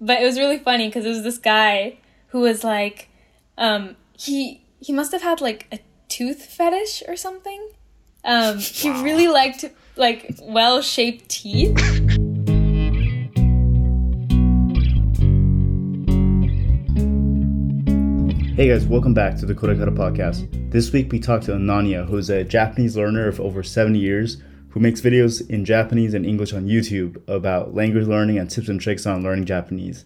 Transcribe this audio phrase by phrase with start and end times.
[0.00, 1.98] but it was really funny because it was this guy
[2.28, 3.08] who was like,
[3.56, 7.70] um, he he must have had like a tooth fetish or something.
[8.24, 9.64] Um, he really liked
[9.96, 11.76] like well shaped teeth.
[18.54, 20.70] Hey guys, welcome back to the Korekara podcast.
[20.70, 24.80] This week we talked to Ananya, who's a Japanese learner of over 70 years who
[24.80, 29.06] makes videos in Japanese and English on YouTube about language learning and tips and tricks
[29.06, 30.04] on learning Japanese.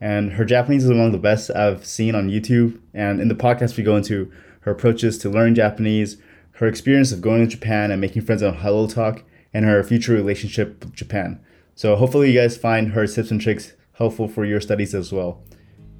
[0.00, 2.80] And her Japanese is among the best I've seen on YouTube.
[2.92, 4.30] And in the podcast, we go into
[4.60, 6.16] her approaches to learning Japanese,
[6.52, 10.12] her experience of going to Japan and making friends on Hello Talk, and her future
[10.12, 11.40] relationship with Japan.
[11.74, 15.42] So hopefully, you guys find her tips and tricks helpful for your studies as well.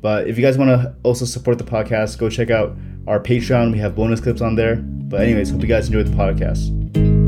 [0.01, 3.73] But if you guys want to also support the podcast, go check out our Patreon.
[3.73, 4.77] We have bonus clips on there.
[4.77, 7.24] But, anyways, hope you guys enjoyed the podcast.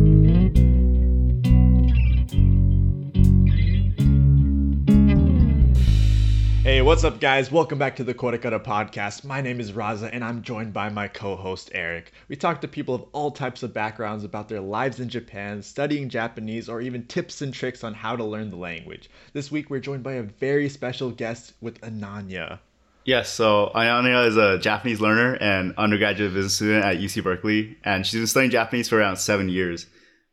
[6.66, 7.52] Hey, what's up, guys?
[7.52, 9.23] Welcome back to the Korekara podcast.
[9.23, 12.11] My name is Raza, and I'm joined by my co host, Eric.
[12.27, 16.09] We talk to people of all types of backgrounds about their lives in Japan, studying
[16.09, 19.09] Japanese, or even tips and tricks on how to learn the language.
[19.33, 22.59] This week, we're joined by a very special guest with Ananya.
[23.05, 28.05] Yes, so Ananya is a Japanese learner and undergraduate business student at UC Berkeley, and
[28.05, 29.87] she's been studying Japanese for around seven years.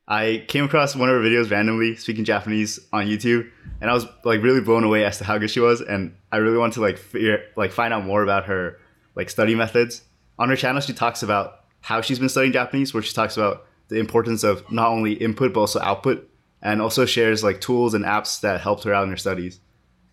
[0.07, 4.05] I came across one of her videos randomly speaking Japanese on YouTube, and I was
[4.25, 6.81] like really blown away as to how good she was, and I really wanted to
[6.81, 8.79] like figure like find out more about her
[9.15, 10.01] like study methods.
[10.37, 13.65] On her channel, she talks about how she's been studying Japanese, where she talks about
[13.87, 16.29] the importance of not only input but also output,
[16.61, 19.61] and also shares like tools and apps that helped her out in her studies.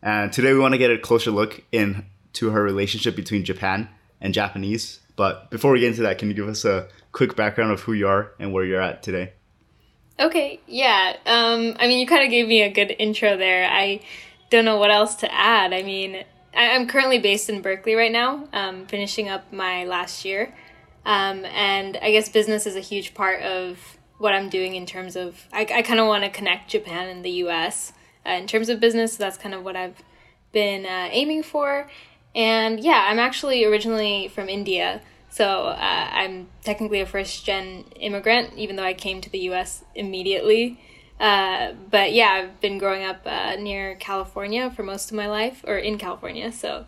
[0.03, 3.89] And today we want to get a closer look into her relationship between Japan
[4.21, 5.01] and Japanese.
[5.17, 7.93] But before we get into that, can you give us a quick background of who
[7.93, 9.33] you are and where you're at today?
[10.21, 11.17] Okay, yeah.
[11.25, 13.67] Um, I mean, you kind of gave me a good intro there.
[13.71, 14.01] I
[14.51, 15.73] don't know what else to add.
[15.73, 20.27] I mean, I, am currently based in Berkeley right now, um, finishing up my last
[20.27, 20.55] year.
[21.07, 23.79] Um, and I guess business is a huge part of
[24.19, 27.25] what I'm doing in terms of, I, I kind of want to connect Japan and
[27.25, 27.95] the US
[28.27, 29.17] uh, in terms of business.
[29.17, 30.03] So that's kind of what I've
[30.53, 31.89] been uh, aiming for.
[32.35, 35.01] And yeah, I'm actually originally from India.
[35.31, 39.85] So uh, I'm technically a first gen immigrant, even though I came to the US
[39.95, 40.81] immediately.
[41.19, 45.63] Uh, but yeah, I've been growing up uh, near California for most of my life,
[45.67, 46.51] or in California.
[46.51, 46.87] So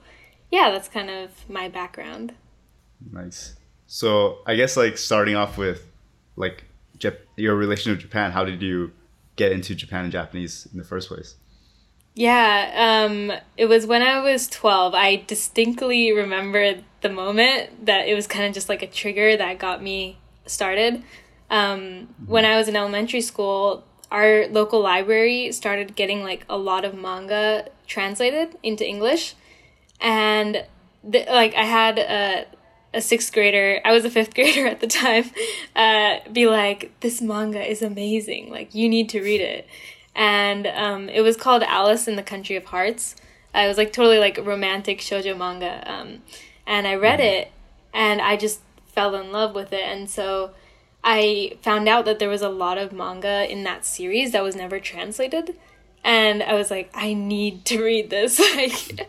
[0.50, 2.34] yeah, that's kind of my background.
[3.10, 3.56] Nice.
[3.86, 5.86] So I guess like starting off with
[6.36, 6.64] like
[6.98, 8.92] Jap- your relation with Japan, how did you
[9.36, 11.36] get into Japan and Japanese in the first place?
[12.14, 14.94] Yeah, um, it was when I was 12.
[14.94, 19.58] I distinctly remember the moment that it was kind of just like a trigger that
[19.58, 21.02] got me started.
[21.50, 26.84] Um, when I was in elementary school, our local library started getting like a lot
[26.84, 29.34] of manga translated into English.
[29.98, 30.66] And
[31.02, 32.46] the, like I had a,
[32.92, 35.30] a sixth grader, I was a fifth grader at the time,
[35.74, 38.50] uh, be like, this manga is amazing.
[38.50, 39.66] Like, you need to read it
[40.14, 43.16] and um, it was called Alice in the Country of Hearts.
[43.54, 46.22] Uh, it was like totally like romantic shoujo manga, um,
[46.66, 47.28] and I read mm-hmm.
[47.28, 47.52] it,
[47.92, 50.52] and I just fell in love with it, and so
[51.04, 54.54] I found out that there was a lot of manga in that series that was
[54.54, 55.56] never translated.
[56.04, 58.38] And I was like, I need to read this.
[58.56, 59.08] like,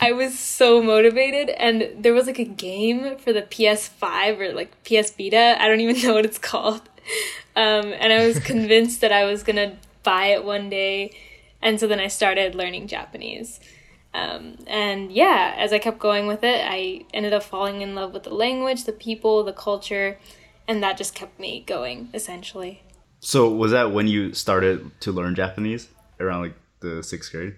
[0.00, 1.50] I was so motivated.
[1.50, 5.56] And there was like a game for the PSP or like PS Vita.
[5.58, 6.82] I don't even know what it's called.
[7.56, 11.12] Um, and I was convinced that I was gonna buy it one day.
[11.60, 13.58] And so then I started learning Japanese.
[14.12, 18.12] Um, and yeah, as I kept going with it, I ended up falling in love
[18.12, 20.18] with the language, the people, the culture,
[20.68, 22.82] and that just kept me going essentially.
[23.18, 25.88] So, was that when you started to learn Japanese
[26.20, 27.56] around like the sixth grade?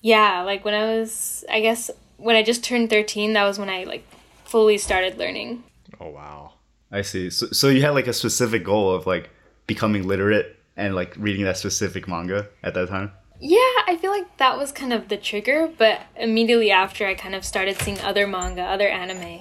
[0.00, 3.68] Yeah, like when I was, I guess, when I just turned 13, that was when
[3.68, 4.04] I like
[4.44, 5.62] fully started learning.
[6.00, 6.54] Oh, wow.
[6.90, 7.30] I see.
[7.30, 9.30] So, so you had like a specific goal of like
[9.66, 13.12] becoming literate and like reading that specific manga at that time?
[13.40, 17.34] Yeah, I feel like that was kind of the trigger, but immediately after I kind
[17.34, 19.40] of started seeing other manga, other anime,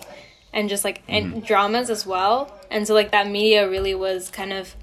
[0.53, 1.45] and just like and mm.
[1.45, 2.59] dramas as well.
[2.69, 4.75] And so like that media really was kind of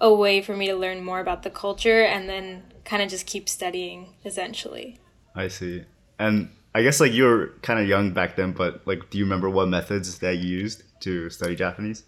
[0.00, 3.26] a way for me to learn more about the culture and then kind of just
[3.26, 4.98] keep studying essentially.
[5.34, 5.84] I see.
[6.18, 9.24] And I guess like you were kind of young back then, but like do you
[9.24, 12.04] remember what methods that you used to study Japanese?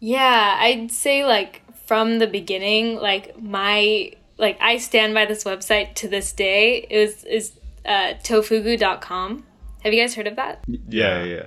[0.00, 5.94] Yeah, I'd say like from the beginning, like my like I stand by this website
[5.96, 6.86] to this day.
[6.90, 7.52] It was is
[7.84, 9.44] uh, tofugu.com.
[9.82, 10.64] Have you guys heard of that?
[10.66, 11.46] Yeah, yeah.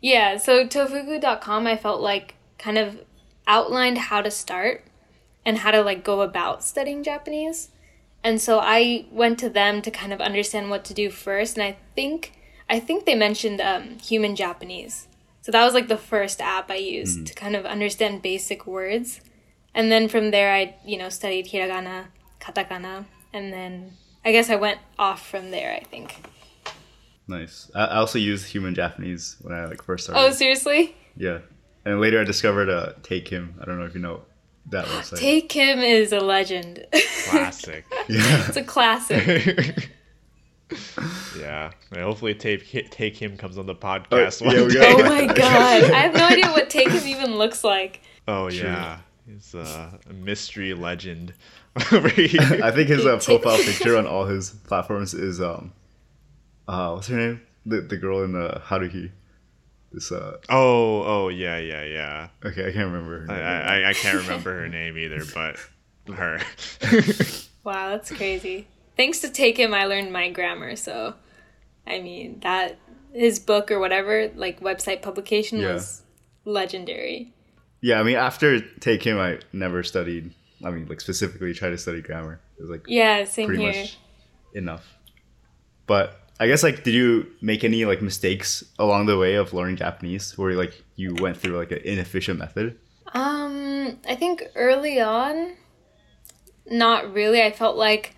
[0.00, 3.00] Yeah, so tofugu.com I felt like kind of
[3.46, 4.84] outlined how to start
[5.44, 7.70] and how to like go about studying Japanese.
[8.24, 11.56] And so I went to them to kind of understand what to do first.
[11.56, 12.32] And I think
[12.68, 15.06] I think they mentioned um, human Japanese.
[15.42, 19.20] So that was like the first app I used to kind of understand basic words.
[19.76, 22.06] And then from there, I you know studied hiragana,
[22.40, 23.92] katakana, and then
[24.24, 25.72] I guess I went off from there.
[25.72, 26.16] I think.
[27.28, 27.70] Nice.
[27.74, 30.20] I, I also used human Japanese when I like first started.
[30.20, 30.96] Oh, seriously?
[31.16, 31.38] yeah.
[31.84, 33.54] And later I discovered uh, Tae Kim.
[33.60, 34.22] I don't know if you know
[34.70, 35.18] that website.
[35.18, 36.84] Tae Kim is a legend.
[37.28, 37.84] Classic.
[38.08, 38.46] yeah.
[38.48, 39.90] it's a classic.
[41.38, 41.70] yeah.
[41.92, 44.92] And hopefully, take Tae Kim comes on the podcast Oh, one yeah, day.
[44.96, 45.84] Oh my god!
[45.84, 48.02] I have no idea what Tae Kim even looks like.
[48.28, 51.34] Oh yeah, he's uh, a mystery legend
[51.92, 52.40] over here.
[52.62, 55.72] I think his uh, profile picture on all his platforms is um,
[56.68, 57.42] uh, what's her name?
[57.64, 59.10] The the girl in the Haruhi.
[59.92, 62.28] This uh, oh, oh yeah, yeah, yeah.
[62.44, 63.20] okay, I can't remember.
[63.26, 63.84] Her I, name.
[63.86, 65.56] I I can't remember her name either, but
[66.14, 66.40] her.
[67.64, 68.68] Wow, that's crazy.
[68.96, 70.76] Thanks to Tae Kim, I learned my grammar.
[70.76, 71.14] So,
[71.86, 72.78] I mean that
[73.12, 75.74] his book or whatever, like website publication, Yeah.
[75.74, 76.02] was
[76.44, 77.32] legendary.
[77.80, 80.32] Yeah, I mean, after Tae Kim, I never studied.
[80.64, 82.40] I mean, like specifically tried to study grammar.
[82.58, 83.72] It was like Yeah, same pretty here.
[83.82, 83.98] much
[84.54, 84.94] enough.
[85.86, 89.76] But I guess like, did you make any like mistakes along the way of learning
[89.76, 92.78] Japanese, where like you went through like an inefficient method?
[93.12, 95.54] Um, I think early on,
[96.66, 97.42] not really.
[97.42, 98.14] I felt like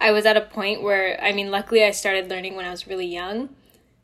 [0.00, 2.86] I was at a point where, I mean, luckily I started learning when I was
[2.86, 3.50] really young.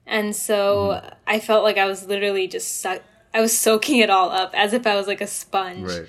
[0.06, 3.02] And so I felt like I was literally just suck.
[3.34, 5.88] I was soaking it all up as if I was like a sponge.
[5.88, 6.06] Right.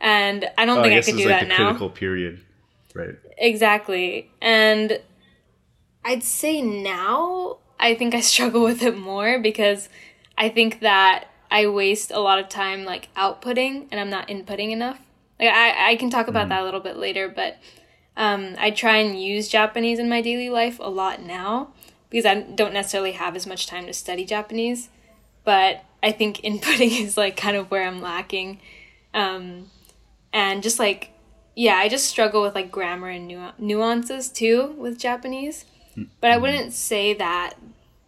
[0.00, 1.56] And I don't Oh, think I, guess could do like that the now.
[1.70, 2.40] critical period,
[2.94, 3.14] right?
[3.36, 4.30] Exactly.
[4.40, 5.00] And
[6.04, 9.88] I'd say now I think I struggle with it more because
[10.36, 14.70] I think that I waste a lot of time like outputting and I'm not inputting
[14.70, 15.00] enough.
[15.40, 17.58] Like I, I can talk about that a little bit later, but
[18.16, 21.72] um, I try and use Japanese in my daily life a lot now
[22.10, 24.88] because I don't necessarily have as much time to study Japanese.
[25.44, 28.60] But I think inputting is like kind of where I'm lacking.
[29.14, 29.70] Um,
[30.32, 31.10] and just like
[31.54, 35.64] yeah, I just struggle with like grammar and nu- nuances too with Japanese.
[36.20, 37.54] But I wouldn't say that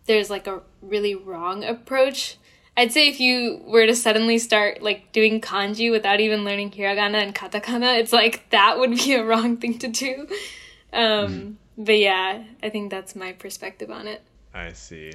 [0.07, 2.37] there's like a really wrong approach.
[2.77, 7.21] I'd say if you were to suddenly start like doing kanji without even learning hiragana
[7.23, 10.29] and katakana, it's like that would be a wrong thing to do.
[10.93, 14.23] Um, But yeah, I think that's my perspective on it.
[14.55, 15.13] I see.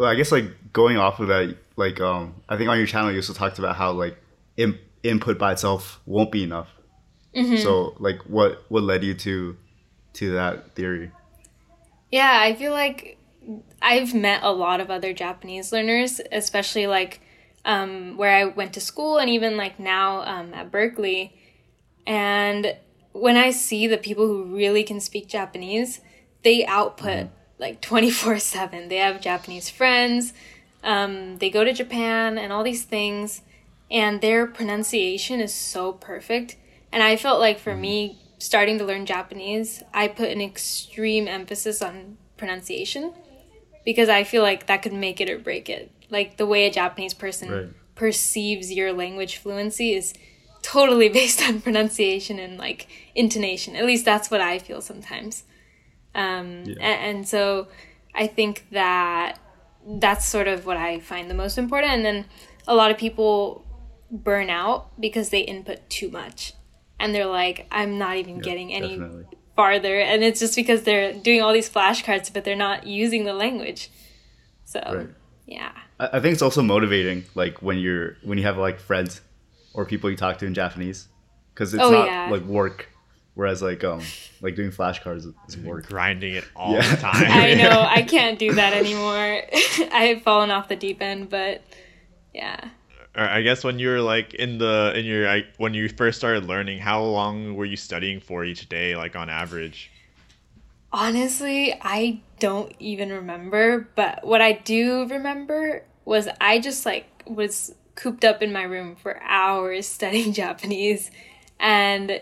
[0.00, 3.10] Well, I guess like going off of that, like um, I think on your channel
[3.10, 4.16] you also talked about how like
[4.56, 6.70] in- input by itself won't be enough.
[7.58, 9.58] So like, what what led you to
[10.14, 11.12] to that theory?
[12.10, 13.18] Yeah, I feel like
[13.82, 17.20] I've met a lot of other Japanese learners, especially like
[17.66, 21.38] um, where I went to school and even like now um, at Berkeley.
[22.06, 22.74] And
[23.12, 26.00] when I see the people who really can speak Japanese,
[26.42, 27.28] they output
[27.60, 28.88] like 24 7.
[28.88, 30.32] They have Japanese friends,
[30.82, 33.42] um, they go to Japan and all these things,
[33.90, 36.56] and their pronunciation is so perfect.
[36.90, 41.82] And I felt like for me, starting to learn Japanese, I put an extreme emphasis
[41.82, 43.12] on pronunciation
[43.84, 45.90] because I feel like that could make it or break it.
[46.08, 47.68] Like the way a Japanese person Right.
[47.94, 50.14] perceives your language fluency is
[50.62, 53.76] totally based on pronunciation and like intonation.
[53.76, 55.44] At least that's what I feel sometimes.
[56.14, 56.74] Um, Yeah.
[56.80, 57.68] a- and, so
[58.14, 59.38] I think that
[59.86, 61.92] that's sort of what I find the most important.
[61.92, 62.24] And then
[62.66, 63.64] a lot of people
[64.10, 66.52] burn out because they input too much.
[66.98, 69.24] And they're like, I'm not even getting any Definitely.
[69.56, 70.00] farther.
[70.00, 73.90] And it's just because they're doing all these flashcards, but they're not using the language.
[74.64, 75.08] So, Right.
[75.46, 75.72] yeah.
[75.98, 79.20] I, I think it's also motivating, like when you're when you have like friends
[79.72, 81.08] or people you talk to in Japanese,
[81.54, 82.28] because it's Oh, not yeah.
[82.30, 82.88] like work.
[83.40, 84.02] Whereas like um
[84.42, 85.86] like doing flashcards is work.
[85.86, 86.94] Grinding it all Yeah.
[86.94, 87.24] the time.
[87.26, 89.40] I know I can't do that anymore.
[89.94, 91.62] I've fallen off the deep end, but
[92.34, 92.68] yeah.
[93.14, 96.44] I guess when you were like in the in your I, when you first started
[96.44, 99.90] learning, how long were you studying for each day, like on average?
[100.92, 107.74] Honestly, I don't even remember, but what I do remember was I just like was
[107.94, 111.10] cooped up in my room for hours studying Japanese
[111.58, 112.20] and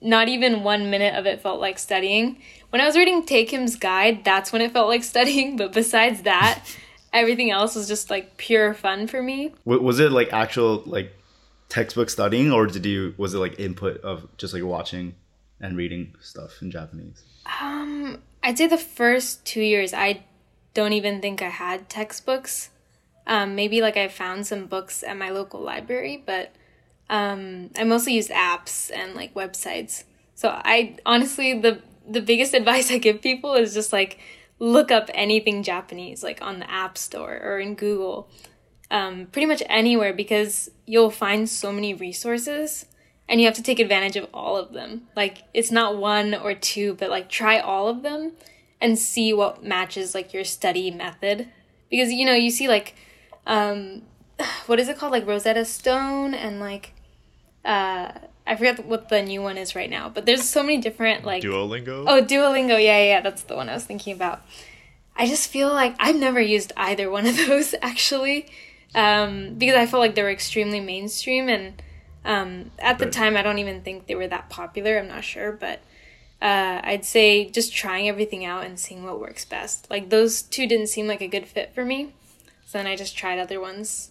[0.00, 2.40] not even 1 minute of it felt like studying.
[2.70, 6.22] When I was reading Tae Kim's guide, that's when it felt like studying, but besides
[6.22, 6.64] that,
[7.12, 9.54] everything else was just like pure fun for me.
[9.64, 11.12] Was it like actual like
[11.68, 15.14] textbook studying, or did you was it like input of just like watching
[15.60, 17.22] and reading stuff in Japanese?
[17.60, 20.24] Um, I'd say the first two years, I
[20.74, 22.70] don't even think I had textbooks.
[23.26, 26.52] Um, maybe like I found some books at my local library, but
[27.10, 30.04] um, I mostly used apps and like websites.
[30.34, 34.18] So I honestly the the biggest advice I give people is just like
[34.60, 38.30] look up anything Japanese, like on the App Store or in Google,
[38.90, 42.86] um, pretty much anywhere, because you'll find so many resources
[43.28, 45.08] and you have to take advantage of all of them.
[45.16, 48.32] Like, it's not one or two, but like try all of them
[48.80, 51.48] and see what matches like your study method.
[51.90, 52.94] Because, you know, you see like,
[53.46, 54.02] um,
[54.66, 55.12] what is it called?
[55.12, 56.92] Like Rosetta Stone and like,
[57.64, 58.12] uh,
[58.46, 61.42] I forget what the new one is right now, but there's so many different like
[61.42, 62.04] Duolingo.
[62.06, 62.82] Oh, Duolingo.
[62.82, 64.42] Yeah, yeah, that's the one I was thinking about.
[65.16, 68.46] I just feel like I've never used either one of those actually,
[68.94, 71.82] um, because I felt like they were extremely mainstream, and
[72.24, 73.12] um, at the Right.
[73.12, 74.98] time I don't even think they were that popular.
[74.98, 75.80] I'm not sure, but
[76.42, 79.90] uh, I'd say just trying everything out and seeing what works best.
[79.90, 82.14] Like those two didn't seem like a good fit for me,
[82.64, 84.10] so then I just tried other ones.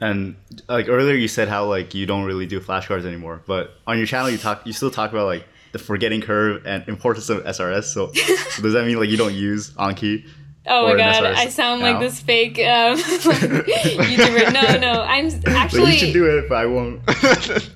[0.00, 0.36] And
[0.68, 4.06] like earlier, you said how like you don't really do flashcards anymore, but on your
[4.06, 7.84] channel, you talk, you still talk about like the forgetting curve and importance of SRS.
[7.84, 10.26] So, so does that mean like you don't use Anki?
[10.66, 14.52] Oh my god, I sound like this fake um, YouTuber.
[14.52, 15.86] No, no, I'm actually.
[15.92, 17.00] you should do it, but I won't.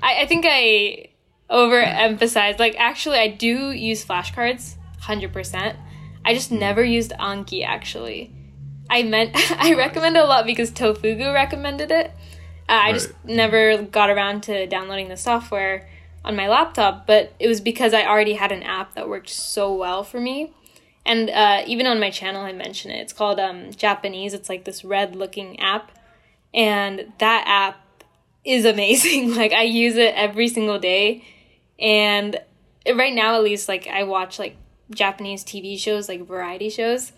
[0.03, 1.09] I, I think I
[1.51, 2.59] overemphasized.
[2.59, 5.79] Like, actually, I do use flashcards, hundred percent.
[6.27, 7.65] I just never used Anki.
[7.65, 8.31] Actually,
[8.95, 12.13] I meant I recommend it a lot because Tofugu recommended it.
[12.69, 15.89] Uh, I just never got around to downloading the software
[16.25, 19.75] on my laptop, but it was because I already had an app that worked so
[19.75, 20.55] well for me.
[21.05, 23.01] And uh, even on my channel, I mention it.
[23.01, 24.33] It's called um, Japanese.
[24.33, 25.91] It's like this red looking app.
[26.55, 28.05] And that app
[28.45, 29.35] is amazing.
[29.35, 31.25] Like, I use it every single day.
[31.79, 32.41] And
[32.91, 34.57] right now, at least, like, I watch like
[34.91, 37.13] Japanese TV shows, like variety shows.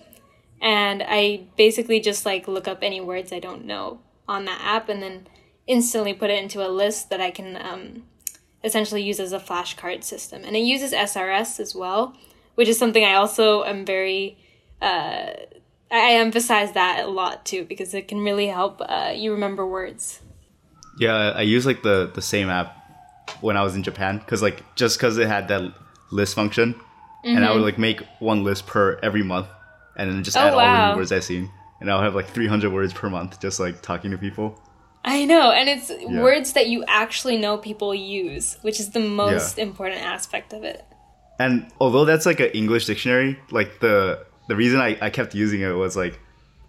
[0.67, 4.89] And I basically just like look up any words I don't know on that app
[4.89, 5.29] and then
[5.69, 8.03] instantly put it into a list that I can um,
[8.65, 10.43] essentially use as a flashcard system.
[10.45, 12.17] And it uses SRS as well,
[12.57, 14.39] which is something I also am very.
[14.83, 15.35] Uh,
[15.89, 20.21] I emphasize that a lot too because it can really help uh, you remember words.
[20.99, 22.77] Yeah, I use like the the same app
[23.41, 25.73] when I was in Japan because like just because it had that
[26.11, 26.75] list function,
[27.23, 29.47] and I would like make one list per every month,
[29.97, 30.37] and then just.
[30.37, 31.51] Oh, add all the new words I've seen,
[31.81, 34.61] and I'll have like 300 words per month just like talking to people.
[35.05, 39.57] I know, and it's words that you actually know people use, which is the most
[39.57, 39.65] Yeah.
[39.65, 40.85] important aspect of it.
[41.39, 45.61] And although that's like an English dictionary, like the the reason I, I kept using
[45.61, 46.19] it was like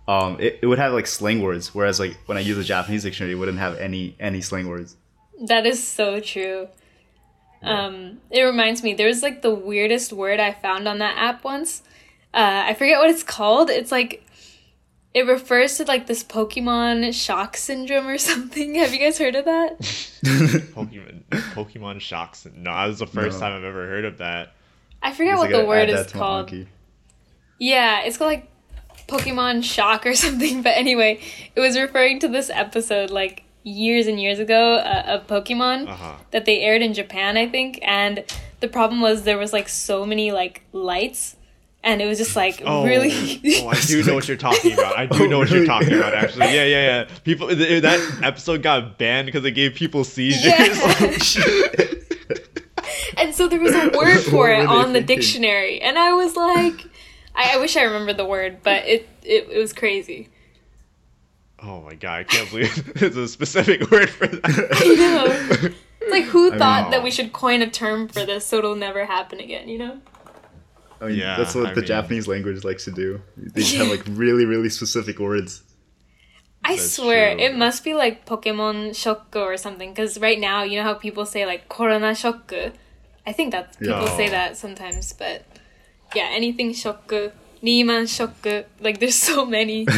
[0.08, 3.04] um it, it would have like slang words, whereas like when I use a Japanese
[3.04, 4.98] dictionary, it wouldn't have any any slang words.
[5.48, 6.68] That is so true.
[7.64, 11.44] Um, it reminds me, there was like the weirdest word I found on that app
[11.44, 11.82] once.
[12.34, 13.70] Uh, I forget what it's called.
[13.70, 14.24] It's like
[15.14, 18.76] it refers to like this Pokemon shock syndrome or something.
[18.76, 19.80] Have you guys heard of that?
[19.82, 22.46] Pokemon Pokemon shocks.
[22.56, 23.48] No, that was the first No.
[23.48, 24.54] time I've ever heard of that.
[25.02, 26.48] I forget It's what like the word is that to my called.
[26.50, 26.68] Anki.
[27.60, 28.50] Yeah, it's called like
[29.08, 30.62] Pokemon Shock or something.
[30.62, 31.22] But anyway,
[31.56, 36.14] it was referring to this episode like years and years ago uh, of Pokemon Uh-huh.
[36.32, 37.80] that they aired in Japan, I think.
[37.82, 38.24] And
[38.60, 41.36] the problem was there was like so many like lights,
[41.88, 43.12] and it was just like Oh, really.
[43.64, 44.98] oh, I do know what you're talking about.
[44.98, 46.14] I do Oh, know what you're talking about.
[46.14, 47.08] Actually, yeah, yeah, yeah.
[47.24, 50.46] People, th- that episode got banned because it gave people seizures.
[50.46, 51.86] Yeah.
[52.30, 52.34] Oh,
[53.18, 56.14] and so there was a word for it were they on the dictionary, and I
[56.14, 56.86] was like,
[57.36, 60.30] I, I wish I remembered the word, but it it, it was crazy.
[61.64, 64.42] oh my god, I can't believe there's a specific word for that.
[64.46, 65.74] I know.
[66.02, 68.58] It's like who I thought mean- that we should coin a term for this so
[68.60, 70.00] it'll never happen again, you know?
[71.02, 73.22] I mean, Yeah, that's what I the mean- Japanese language likes to do.
[73.38, 75.62] They just have like really, really specific words.
[76.64, 77.44] I That's swear, true.
[77.46, 81.26] it must be like Pokemon Shokku or something, because right now, you know how people
[81.26, 82.74] say like Corona Shokku?
[83.26, 84.18] I think that people Yeah.
[84.18, 85.46] say that sometimes, but
[86.16, 89.86] yeah, anything Shokku, Lehman Shokku, like there's so many.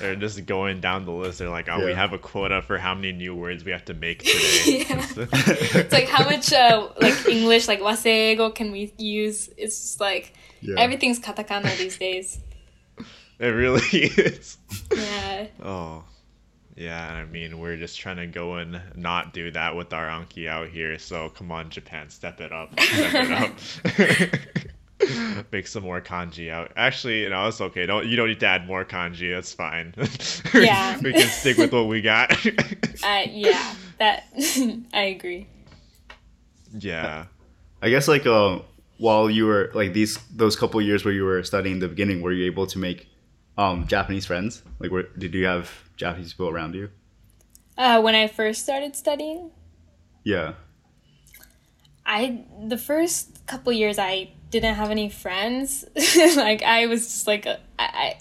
[0.00, 1.38] They're just going down the list.
[1.38, 3.94] They're like, oh, we have a quota for how many new words we have to
[3.94, 4.84] make today.
[5.80, 9.48] It's like how much uh, like English, like waseigo can we use?
[9.56, 10.76] It's just like Yeah.
[10.78, 12.38] everything's katakana these days.
[13.38, 14.58] it really is.
[14.94, 15.46] Yeah.
[15.62, 16.04] Oh,
[16.76, 17.08] yeah.
[17.10, 20.48] And I mean, we're just trying to go and not do that with our Anki
[20.48, 20.98] out here.
[20.98, 22.78] So come on, Japan, step it up.
[22.80, 24.66] Step it up.
[25.52, 26.72] Make some more kanji out.
[26.76, 27.86] Actually, you know, it's okay.
[27.86, 29.34] Don't you don't need to add more kanji.
[29.34, 29.94] That's fine.
[30.54, 30.98] Yeah.
[31.02, 32.32] we can stick with what we got.
[33.02, 34.24] Uh, yeah, that
[34.92, 35.46] I agree.
[36.78, 37.26] yeah.
[37.82, 38.58] I guess like uh,
[38.98, 42.20] while you were like these those couple years where you were studying in the beginning,
[42.20, 43.08] were you able to make
[43.56, 44.62] um, Japanese friends?
[44.80, 46.90] Like, were, did you have Japanese people around you?
[47.78, 49.50] Uh, when I first started studying,
[50.24, 50.52] Yeah.
[52.04, 55.84] I the first couple years I didn't have any friends.
[56.36, 57.46] like I was just like
[57.78, 58.16] I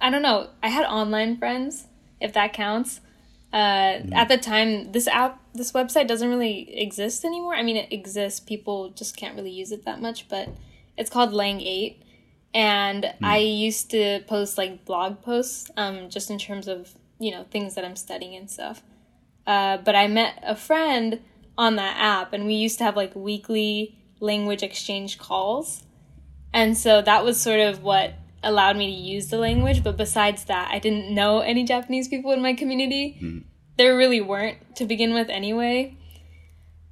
[0.00, 0.48] I don't know.
[0.62, 1.86] I had online friends,
[2.20, 3.00] if that counts.
[3.52, 4.14] Uh, mm.
[4.14, 7.54] At the time, this app, this website doesn't really exist anymore.
[7.54, 8.40] I mean, it exists.
[8.40, 10.28] People just can't really use it that much.
[10.28, 10.50] But
[10.96, 11.96] it's called Lang-8,
[12.54, 13.14] and mm.
[13.22, 17.74] I used to post like blog posts, um, just in terms of you know things
[17.74, 18.82] that I'm studying and stuff.
[19.46, 21.20] Uh, but I met a friend
[21.56, 25.84] on that app, and we used to have like weekly language exchange calls,
[26.52, 29.82] and so that was sort of what allowed me to use the language.
[29.82, 33.18] But besides that, I didn't know any Japanese people in my community.
[33.20, 33.44] Mm.
[33.76, 35.98] There really weren't to begin with, anyway.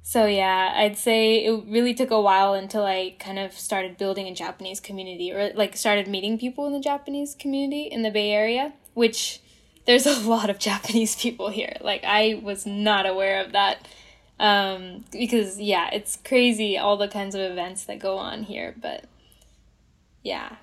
[0.07, 4.25] So yeah, I'd say it really took a while until I kind of started building
[4.25, 8.31] a Japanese community or like started meeting people in the Japanese community in the Bay
[8.31, 9.41] Area, which
[9.85, 11.75] there's a lot of Japanese people here.
[11.81, 13.85] Like I was not aware of that.
[14.39, 19.05] Um, because yeah, it's crazy all the kinds of events that go on here, but
[20.23, 20.57] yeah,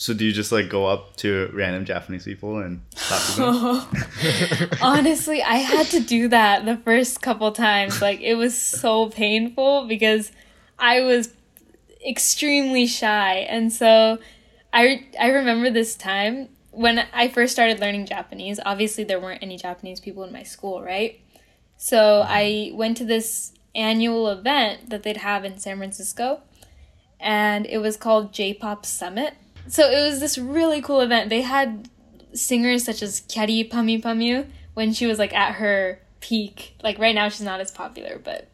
[0.00, 3.90] so do you just like go up to random Japanese people and talk to
[4.62, 4.70] them?
[4.80, 8.00] Honestly, I had to do that the first couple times.
[8.00, 10.32] Like it was so painful because
[10.78, 11.34] I was
[12.02, 13.40] extremely shy.
[13.40, 14.18] And so
[14.72, 18.58] I I remember this time when I first started learning Japanese.
[18.64, 21.20] Obviously there weren't any Japanese people in my school, right?
[21.82, 26.42] So I went to this annual event that they'd have in San Francisco
[27.18, 29.34] and it was called J-Pop Summit
[29.68, 31.30] so it was this really cool event.
[31.30, 31.88] They had
[32.32, 36.76] singers such as Kyary Pamyu Pamyu when she was like at her peak.
[36.82, 38.48] Like right now she's not as popular, but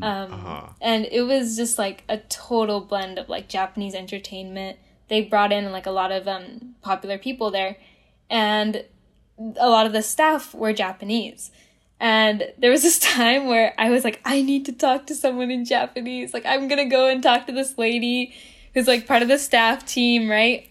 [0.00, 0.68] um uh-huh.
[0.80, 4.78] and it was just like a total blend of like Japanese entertainment.
[5.08, 7.76] They brought in like a lot of um popular people there
[8.30, 8.84] and
[9.56, 11.50] a lot of the staff were Japanese.
[12.04, 15.50] And there was this time where I was like, I need to talk to someone
[15.50, 16.34] in Japanese.
[16.34, 18.34] Like, I'm gonna go and talk to this lady
[18.74, 20.68] who's like part of the staff team, right?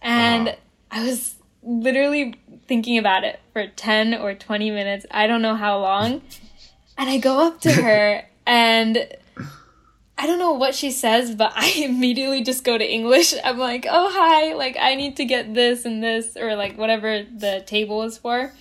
[0.00, 0.56] And uh-huh.
[0.92, 2.34] I was literally
[2.66, 5.04] thinking about it for 10 or 20 minutes.
[5.10, 6.22] I don't know how long.
[6.98, 9.06] And I go up to her and
[10.16, 13.34] I don't know what she says, but I immediately just go to English.
[13.44, 17.22] I'm like, oh, hi, like, I need to get this and this, or like whatever
[17.22, 18.54] the table is for.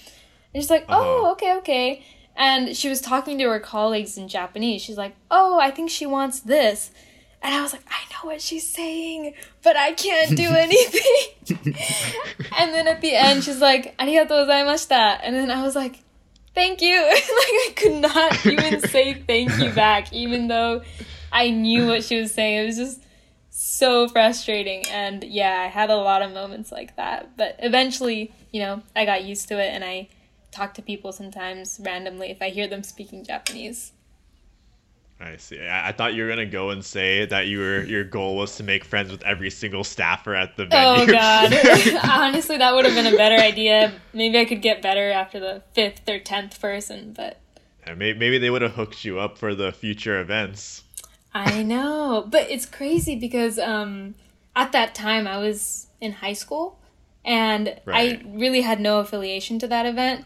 [0.56, 1.32] And she's like, oh, uh-huh.
[1.34, 2.06] okay, okay.
[2.34, 4.82] And she was talking to her colleagues in Japanese.
[4.82, 6.92] She's like, oh, I think she wants this.
[7.44, 11.58] And I was like, I know what she's saying, but I can't do anything.
[12.58, 15.20] and then at the end, she's like, arigatou gozaimashita.
[15.24, 16.00] And then I was like,
[16.54, 17.02] thank you.
[17.06, 20.84] like, I could not even say thank you back, even though
[21.34, 22.64] I knew what she was saying.
[22.64, 23.04] It was just
[23.50, 24.86] so frustrating.
[24.88, 27.36] And yeah, I had a lot of moments like that.
[27.36, 30.08] But eventually, you know, I got used to it and I
[30.56, 33.92] talk to people sometimes randomly if I hear them speaking Japanese.
[35.20, 35.60] I see.
[35.66, 38.64] I, thought you were gonna go and say that you were your goal was to
[38.64, 41.04] make friends with every single staffer at the venue.
[41.04, 41.54] Oh God!
[42.04, 43.94] Honestly, that would have been a better idea.
[44.14, 47.40] Maybe I could get better after the fifth or tenth person, but
[47.96, 50.84] maybe, maybe they would have hooked you up for the future events.
[51.34, 54.16] I know, but it's crazy because um,
[54.54, 56.78] at that time I was in high school,
[57.24, 58.22] and right.
[58.22, 60.26] I really had no affiliation to that event.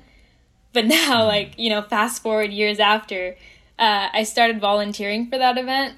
[0.73, 1.27] But now, mm.
[1.27, 3.35] like you know, fast forward years after
[3.79, 5.95] uh, I started volunteering for that event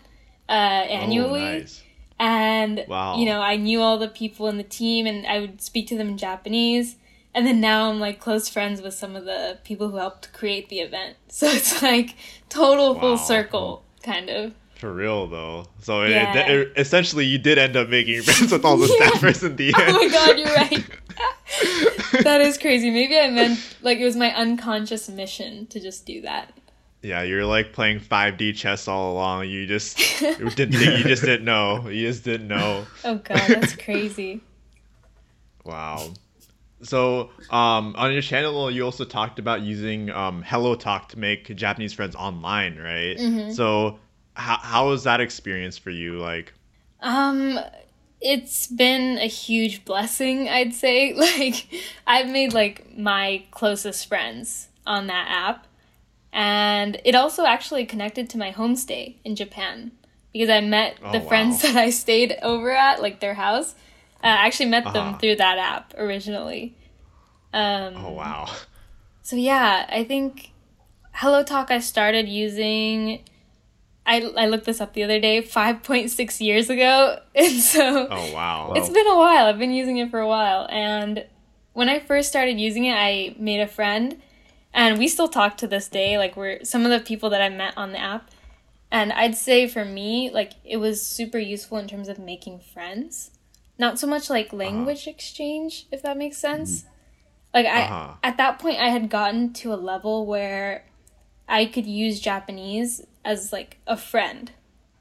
[0.48, 1.42] uh, annually.
[1.42, 1.84] Oh, nice.
[2.20, 3.18] And, wow.
[3.18, 5.98] you know, I knew all the people in the team and I would speak to
[5.98, 6.98] them in Japanese.
[7.34, 10.70] And then now I'm like close friends with some of the people who helped create
[10.70, 11.18] the event.
[11.30, 12.16] So it's like
[12.50, 14.54] total full circle, kind of.
[14.82, 15.68] For real though.
[15.82, 16.36] So yeah.
[16.36, 19.12] it, it, essentially, you did end up making friends with all the yeah.
[19.12, 19.76] staffers in the end.
[19.78, 22.24] Oh my god, you're right.
[22.24, 22.90] that is crazy.
[22.90, 26.52] Maybe I meant like it was my unconscious mission to just do that.
[27.04, 29.50] Yeah, you're like playing 5D chess all along.
[29.50, 31.88] You just didn't think you just didn't know.
[31.88, 32.88] You just didn't know.
[33.06, 34.42] Oh god, that's crazy.
[35.64, 36.12] wow.
[36.82, 41.56] So, um, on your channel, you also talked about using um, Hello Talk to make
[41.56, 43.16] Japanese friends online, right?
[43.16, 43.52] Mm-hmm.
[43.52, 44.00] So,
[44.42, 46.18] how how was that experience for you?
[46.18, 46.54] Like,
[47.02, 47.60] um,
[48.20, 51.14] it's been a huge blessing, I'd say.
[51.22, 51.68] Like,
[52.06, 55.68] I've made like my closest friends on that app
[56.34, 59.92] and it also actually connected to my homestay in Japan
[60.32, 61.28] because I met oh, the wow.
[61.28, 63.76] friends that I stayed over at, like their house.
[64.24, 64.94] Uh, I actually met uh-huh.
[64.94, 66.76] them through that app originally.
[67.54, 68.50] Um, oh wow!
[69.24, 70.52] So yeah, I think
[71.14, 73.24] Hello Talk I started using.
[74.06, 77.20] I, I looked this up the other day, 5.6 years ago.
[77.36, 78.08] And so.
[78.10, 78.74] Oh, wow.
[78.76, 79.46] It's been a while.
[79.46, 80.68] I've been using it for a while.
[80.70, 81.26] And
[81.74, 84.22] when I first started using it, I made a friend
[84.74, 87.50] and we still talk to this day like we're some of the people that i
[87.50, 88.32] met on the app
[88.92, 93.32] And I'd say for me, like it was super useful in terms of making friends.
[93.80, 95.16] Not so much like language uh-huh.
[95.16, 96.82] exchange, if that makes sense.
[96.82, 96.90] Mm-hmm.
[97.54, 98.16] Like I uh-huh.
[98.22, 100.86] at that point I had gotten to a level where
[101.48, 104.52] I could use Japanese as like a friend.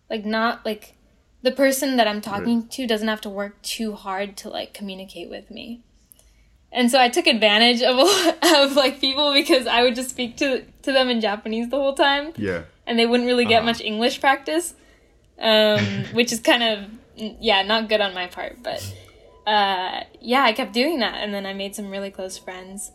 [0.08, 0.94] Like not like
[1.42, 2.70] the person that I'm talking right.
[2.72, 5.82] to doesn't have to work too hard to like communicate with me.
[6.72, 7.98] And so I took advantage of
[8.42, 11.94] of like people because I would just speak to to them in Japanese the whole
[11.94, 12.32] time.
[12.36, 12.62] Yeah.
[12.86, 13.66] And they wouldn't really get uh-huh.
[13.66, 14.74] much English practice.
[15.38, 16.90] Um, which is kind of
[17.40, 18.82] yeah, not good on my part, but
[19.46, 22.92] uh, yeah, I kept doing that and then I made some really close friends.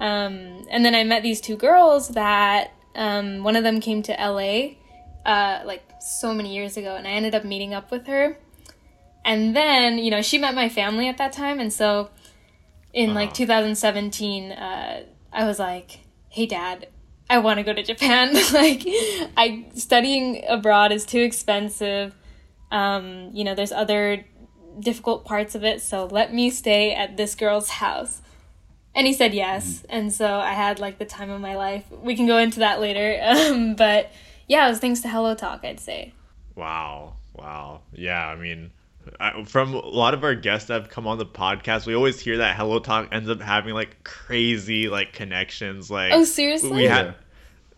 [0.00, 4.12] Um, and then I met these two girls that um, one of them came to
[4.12, 4.74] LA
[5.24, 8.36] uh, like so many years ago, and I ended up meeting up with her.
[9.24, 12.10] And then, you know, she met my family at that time, and so
[12.92, 13.20] in uh-huh.
[13.20, 16.88] like 2017, uh, I was like, "Hey, Dad,
[17.30, 18.34] I want to go to Japan.
[18.52, 18.82] like,
[19.36, 22.14] I studying abroad is too expensive.
[22.72, 24.24] Um, you know, there's other
[24.80, 28.22] difficult parts of it, so let me stay at this girl's house."
[28.98, 29.86] And he said yes, mm-hmm.
[29.90, 31.84] and so I had like the time of my life.
[32.02, 34.10] We can go into that later, um, but
[34.48, 36.12] yeah, it was thanks to Hello Talk, I'd say.
[36.56, 37.14] Wow.
[37.32, 37.82] Wow.
[37.92, 38.72] Yeah, I mean,
[39.20, 42.18] I, from a lot of our guests that have come on the podcast, we always
[42.18, 45.90] hear that Hello Talk ends up having like crazy like connections.
[45.92, 46.72] Like, oh, seriously?
[46.72, 47.14] We had,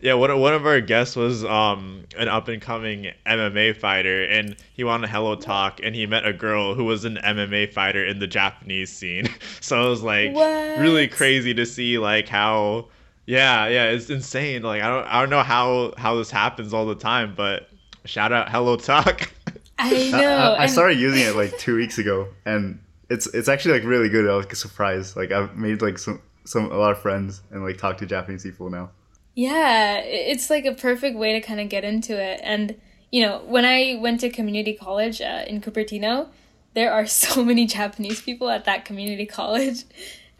[0.01, 4.55] yeah, one, one of our guests was um an up and coming MMA fighter, and
[4.73, 8.05] he went on Hello Talk, and he met a girl who was an MMA fighter
[8.05, 9.27] in the Japanese scene.
[9.61, 10.79] so it was like what?
[10.79, 12.87] really crazy to see like how
[13.25, 14.63] yeah, yeah, it's insane.
[14.63, 17.69] Like I don't I don't know how how this happens all the time, but
[18.05, 19.31] shout out Hello Talk.
[19.77, 20.55] I know.
[20.57, 24.09] I, I, started using it like two weeks ago, and it's it's actually like really
[24.09, 24.27] good.
[24.29, 25.15] I was like, surprised.
[25.15, 28.43] Like I've made like some some a lot of friends and like talk to Japanese
[28.43, 28.89] people now.
[29.33, 32.41] Yeah, it's like a perfect way to kind of get into it.
[32.43, 32.75] And
[33.11, 36.29] you know, when I went to community college uh, in Cupertino,
[36.73, 39.83] there are so many Japanese people at that community college,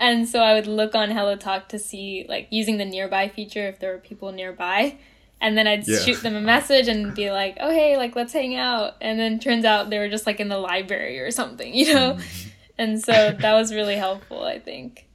[0.01, 3.67] and so I would look on Hello Talk to see, like, using the nearby feature
[3.67, 4.97] if there were people nearby.
[5.39, 5.99] And then I'd yeah.
[5.99, 8.95] shoot them a message and be like, oh, hey, like, let's hang out.
[8.99, 12.13] And then turns out they were just, like, in the library or something, you know?
[12.13, 12.49] Mm-hmm.
[12.79, 15.07] and so that was really helpful, I think.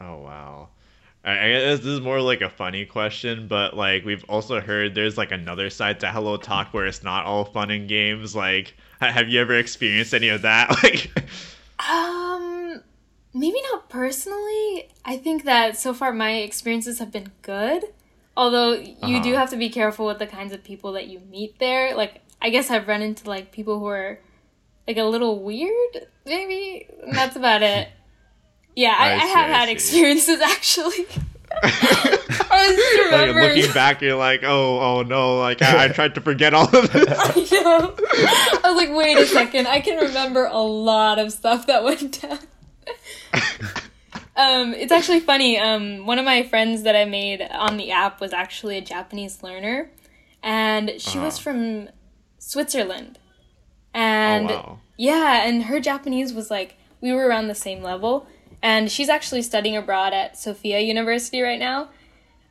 [0.00, 0.70] Oh, wow.
[1.30, 5.18] I guess this is more like a funny question, but like we've also heard there's
[5.18, 8.34] like another side to Hello Talk where it's not all fun and games.
[8.34, 10.70] Like, have you ever experienced any of that?
[10.82, 11.10] Like,
[11.88, 12.82] um,
[13.34, 14.88] maybe not personally.
[15.04, 17.84] I think that so far my experiences have been good.
[18.36, 19.22] Although you uh-huh.
[19.22, 21.94] do have to be careful with the kinds of people that you meet there.
[21.94, 24.20] Like I guess I've run into like people who are
[24.86, 26.88] like a little weird, maybe.
[27.04, 27.88] And that's about it.
[28.78, 31.04] Yeah, I, I, I have I had experiences actually.
[31.64, 35.36] I was like, looking back, you're like, oh, oh no!
[35.36, 37.18] Like I, I tried to forget all of this.
[37.18, 37.96] I know.
[37.98, 39.66] I was like, wait a second.
[39.66, 42.38] I can remember a lot of stuff that went down.
[44.36, 45.58] um, it's actually funny.
[45.58, 49.42] Um, one of my friends that I made on the app was actually a Japanese
[49.42, 49.90] learner,
[50.40, 51.24] and she uh-huh.
[51.24, 51.88] was from
[52.38, 53.18] Switzerland.
[53.92, 54.80] And oh, wow.
[54.96, 58.28] yeah, and her Japanese was like we were around the same level,
[58.62, 61.90] and she's actually studying abroad at Sophia University right now.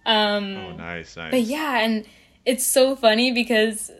[0.05, 1.31] Um, oh, nice, nice.
[1.31, 2.05] But yeah, and
[2.45, 3.91] it's so funny because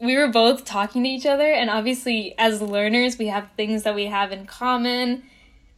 [0.00, 3.94] we were both talking to each other, and obviously, as learners, we have things that
[3.94, 5.24] we have in common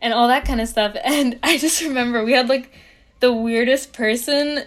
[0.00, 0.96] and all that kind of stuff.
[1.04, 2.72] And I just remember we had like
[3.20, 4.64] the weirdest person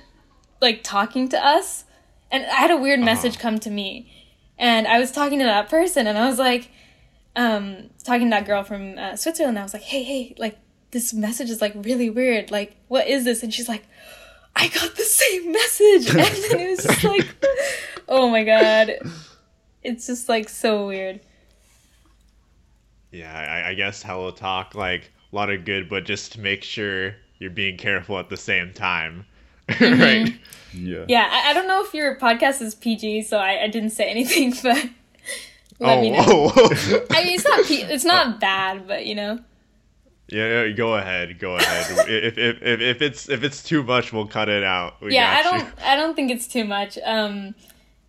[0.62, 1.86] like talking to us.
[2.32, 3.06] And I had a weird uh-huh.
[3.06, 4.12] message come to me.
[4.58, 6.70] And I was talking to that person and I was like,
[7.36, 9.58] um, talking to that girl from uh, Switzerland.
[9.58, 10.58] I was like, hey, hey, like
[10.94, 12.52] this message is like really weird.
[12.52, 13.44] Like, what is this?
[13.44, 13.84] And she's like,
[14.56, 16.08] I got the same message.
[16.16, 17.28] And then it was just like,
[18.08, 18.94] oh my God.
[19.84, 21.20] It's just like so weird.
[23.12, 27.16] Yeah, I, I guess Hello Talk, like, a lot of good, but just make sure
[27.38, 29.26] you're being careful at the same time.
[29.70, 30.02] Mm-hmm.
[30.02, 30.40] right?
[30.74, 31.06] Yeah.
[31.08, 34.10] Yeah, I, I, don't know if your podcast is PG, so I, I didn't say
[34.10, 34.90] anything, but
[35.80, 36.24] let oh, me know.
[36.28, 37.06] Oh.
[37.12, 39.40] I mean, it's not P- it's not bad, but you know.
[40.34, 42.08] Yeah, go ahead, go ahead.
[42.10, 45.02] if, if, if, if it's if it's too much, we'll cut it out.
[45.02, 45.82] We yeah, I don't.
[45.84, 46.98] I don't think it's too much.
[47.04, 47.56] Um,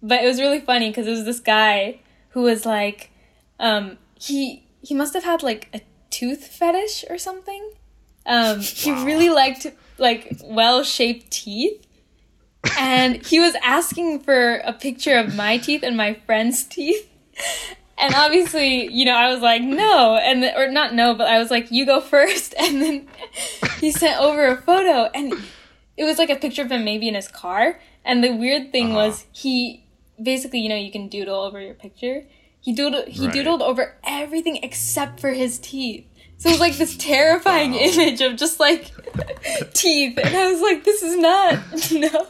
[0.02, 3.10] but it was really funny because it was this guy who was like,
[3.60, 7.72] um, he he must have had like a tooth fetish or something.
[8.26, 9.04] Um, he wow.
[9.04, 9.66] really liked
[9.98, 11.80] like well shaped teeth.
[12.78, 17.10] And he was asking for a picture of my teeth and my friend's teeth.
[17.96, 21.38] And obviously, you know, I was like, no, and the, or not no, but I
[21.38, 22.54] was like, you go first.
[22.58, 23.08] And then
[23.80, 25.32] he sent over a photo, and
[25.96, 27.78] it was like a picture of him maybe in his car.
[28.04, 28.94] And the weird thing uh-huh.
[29.08, 29.84] was he
[30.20, 32.26] basically, you know, you can doodle over your picture.
[32.60, 33.34] He doodled he Right.
[33.34, 36.06] doodled over everything except for his teeth.
[36.38, 37.78] So it was like this terrifying Wow.
[37.78, 38.90] image of just like
[39.74, 41.58] teeth, and I was like, "This is not
[41.92, 42.26] no."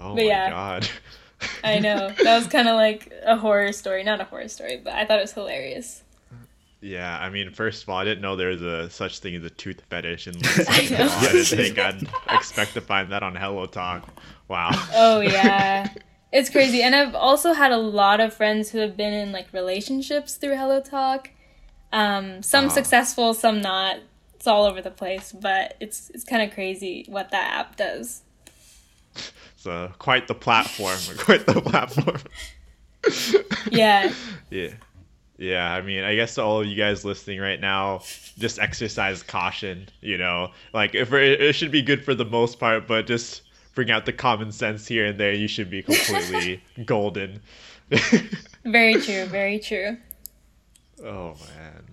[0.00, 0.50] Oh But my yeah.
[0.50, 0.88] god.
[1.62, 4.92] I know that was kind of like a horror story, not a horror story, but
[4.94, 6.02] I thought it was hilarious.
[6.80, 9.42] Yeah, I mean, first of all, I didn't know there was a such thing as
[9.44, 10.36] a tooth fetish, and
[10.68, 11.08] like, I second of know.
[11.08, 14.08] all, I didn't think I'd expect to find that on Hello Talk.
[14.48, 14.70] Wow.
[14.92, 15.88] Oh yeah.
[16.30, 16.82] It's crazy.
[16.82, 20.56] And I've also had a lot of friends who have been in like relationships through
[20.56, 21.30] Hello Talk.
[21.92, 22.70] Um, some Wow.
[22.70, 23.96] successful, some not.
[24.34, 28.22] It's all over the place, but it's it's kind of crazy what that app does.
[29.58, 32.20] So quite the platform, quite the platform.
[33.70, 34.12] Yeah.
[34.50, 34.74] Yeah.
[35.38, 38.00] Yeah, I mean, I guess to all of you guys listening right now,
[38.38, 40.50] just exercise caution, you know.
[40.74, 43.42] Like if it, it should be good for the most part, but just
[43.74, 47.40] bring out the common sense here and there, you should be completely golden.
[48.64, 49.96] Very true, very true.
[51.04, 51.84] Oh man.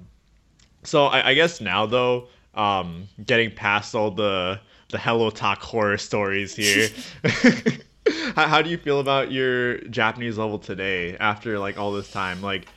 [0.84, 5.98] So I, I guess now though, um, getting past all the the Hello Talk horror
[5.98, 6.90] stories here,
[8.36, 12.42] how, how do you feel about your Japanese level today after like all this time?
[12.42, 12.68] Like,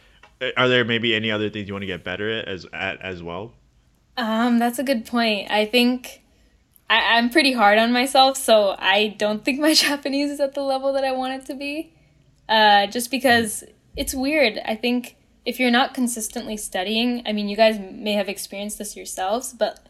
[0.57, 3.23] are there maybe any other things you want to get better at as at as
[3.23, 3.53] well?
[4.17, 5.51] Um, that's a good point.
[5.51, 6.23] I think
[6.91, 10.63] I, I'm pretty hard on myself, so I don't think my Japanese is at the
[10.63, 11.95] level that I want it to be.
[12.49, 13.63] Uh, just because
[13.97, 14.59] it's weird.
[14.65, 18.97] I think if you're not consistently studying, I mean, you guys may have experienced this
[18.97, 19.87] yourselves, but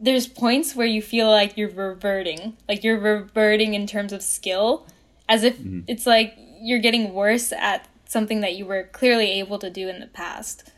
[0.00, 4.86] there's points where you feel like you're reverting, like you're reverting in terms of skill,
[5.28, 9.70] as if it's like you're getting worse at something that you were clearly able to
[9.70, 10.70] do in the past.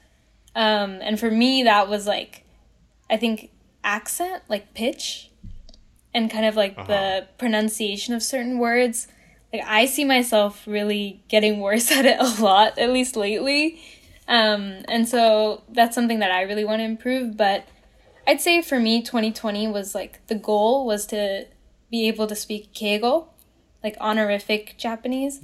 [0.55, 2.45] Um, and for me, that was like,
[3.09, 3.51] I think
[3.85, 5.31] accent, like pitch,
[6.13, 6.87] and kind of like Uh-huh.
[6.89, 9.07] the pronunciation of certain words.
[9.53, 13.81] Like I see myself really getting worse at it a lot, at least lately.
[14.27, 17.37] Um, and so that's something that I really want to improve.
[17.37, 17.67] But
[18.27, 21.47] I'd say for me, 2020 was like the goal was to
[21.91, 23.27] be able to speak Keigo,
[23.83, 25.41] like honorific Japanese,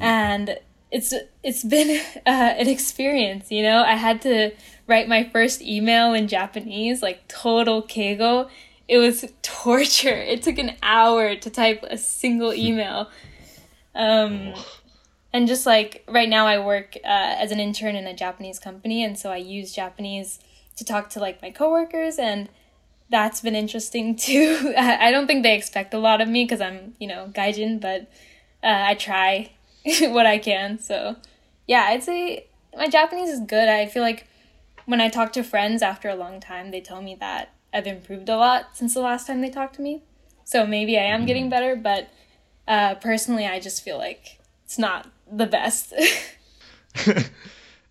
[0.00, 0.58] and
[0.90, 3.50] it's it's been uh, an experience.
[3.50, 4.52] You know, I had to
[4.86, 8.48] write my first email in Japanese, like total Keigo.
[8.88, 10.08] It was torture.
[10.08, 13.10] It took an hour to type a single email.
[13.94, 14.54] Um,
[15.32, 19.04] and just like right now, I work uh, as an intern in a Japanese company,
[19.04, 20.38] and so I use Japanese
[20.78, 22.48] to talk to like my coworkers, and
[23.10, 24.74] that's been interesting too.
[24.76, 28.02] I don't think they expect a lot of me because I'm, you know, gaijin, but
[28.62, 29.52] uh, I try
[30.00, 30.78] what I can.
[30.78, 31.16] So,
[31.66, 33.68] yeah, I'd say my Japanese is good.
[33.68, 34.26] I feel like
[34.86, 38.28] when I talk to friends after a long time, they tell me that I've improved
[38.28, 40.02] a lot since the last time they talked to me.
[40.44, 42.08] So maybe I am getting better, but
[42.66, 45.92] uh, personally, I just feel like it's not the best.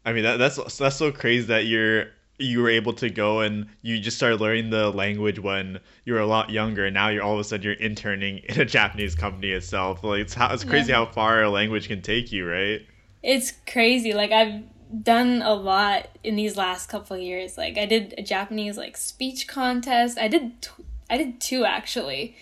[0.05, 2.07] I mean, that, that's that's so crazy that you're
[2.39, 6.19] you were able to go and you just started learning the language when you were
[6.19, 9.15] a lot younger, and now you're all of a sudden you're interning in a Japanese
[9.15, 10.03] company itself.
[10.03, 11.05] Like it's how it's crazy Yeah.
[11.05, 12.81] how far a language can take you, right?
[13.23, 14.13] it's crazy.
[14.13, 14.61] Like I've
[15.03, 17.57] done a lot in these last couple of years.
[17.57, 20.17] Like I did a Japanese like speech contest.
[20.17, 20.69] I did t-
[21.09, 22.37] I did two actually.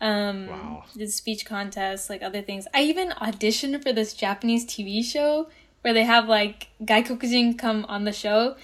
[0.00, 0.84] Um Wow.
[0.96, 2.68] did speech contests, like other things.
[2.74, 5.48] I even auditioned for this Japanese TV show
[5.82, 8.54] where they have like gaikokujin come on the show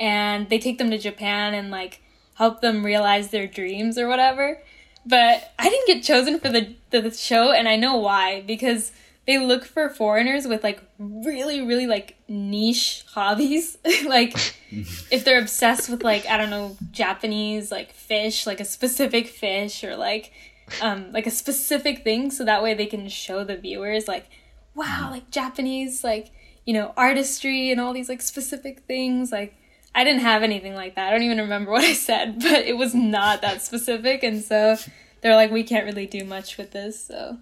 [0.00, 2.00] and they take them to Japan and like
[2.34, 4.60] help them realize their dreams or whatever.
[5.06, 8.90] But I didn't get chosen for the the show and I know why because
[9.26, 14.36] they look for foreigners with like really really like niche hobbies like
[14.70, 19.84] if they're obsessed with like i don't know japanese like fish like a specific fish
[19.84, 20.32] or like
[20.80, 24.26] um like a specific thing so that way they can show the viewers like
[24.74, 26.30] wow like japanese like
[26.64, 29.54] you know artistry and all these like specific things like
[29.94, 31.08] i didn't have anything like that.
[31.08, 34.76] I don't even remember what i said but it was not that specific and so
[35.20, 37.38] they're like we can't really do much with this so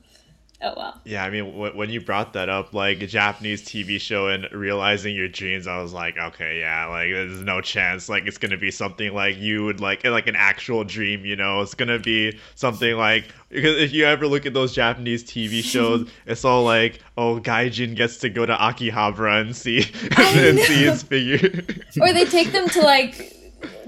[0.60, 4.00] oh well Yeah, I mean, wh- when you brought that up, like a Japanese TV
[4.00, 8.26] show and realizing your dreams, I was like, okay, yeah, like there's no chance, like
[8.26, 11.60] it's gonna be something like you would like, like an actual dream, you know?
[11.60, 16.08] It's gonna be something like because if you ever look at those Japanese TV shows,
[16.26, 19.78] it's all like, oh, Gaijin gets to go to Akihabara and see
[20.16, 21.62] and see his figure.
[22.00, 23.32] or they take them to like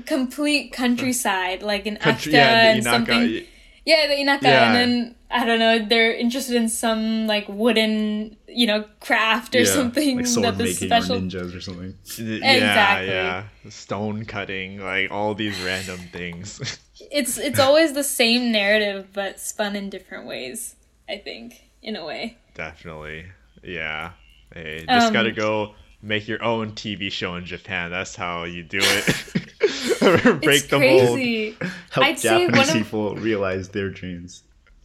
[0.07, 3.45] complete countryside, like in Country- Akita yeah, and something.
[3.85, 4.65] Yeah, the Inaka, Yeah.
[4.73, 9.65] and then I don't know, they're interested in some like wooden, you know, craft or
[9.65, 11.17] something like sword that the making special.
[11.17, 11.95] or ninjas or something.
[12.19, 13.09] Yeah, Exactly.
[13.09, 16.79] yeah, stone cutting, like all these random things.
[17.11, 20.75] It's it's always the same narrative but spun in different ways.
[21.09, 21.63] I think.
[21.83, 22.37] in a way.
[22.55, 23.25] Definitely.
[23.65, 24.13] Yeah.
[24.55, 27.91] Hey, just Um, gotta go make your own TV show in Japan.
[27.91, 29.07] That's how you do it.
[30.43, 31.15] Break it's the mold.
[31.15, 31.57] crazy.
[31.91, 34.43] Help I'd say Japanese one of- people realize their dreams.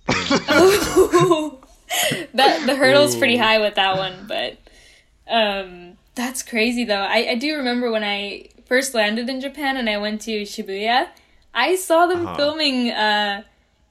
[2.33, 3.19] that the hurdle's Ooh.
[3.19, 4.57] pretty high with that one, but
[5.27, 6.95] um, that's crazy though.
[7.01, 11.07] I, I do remember when I first landed in Japan and I went to Shibuya,
[11.53, 12.35] I saw them Uh-huh.
[12.35, 13.43] filming uh,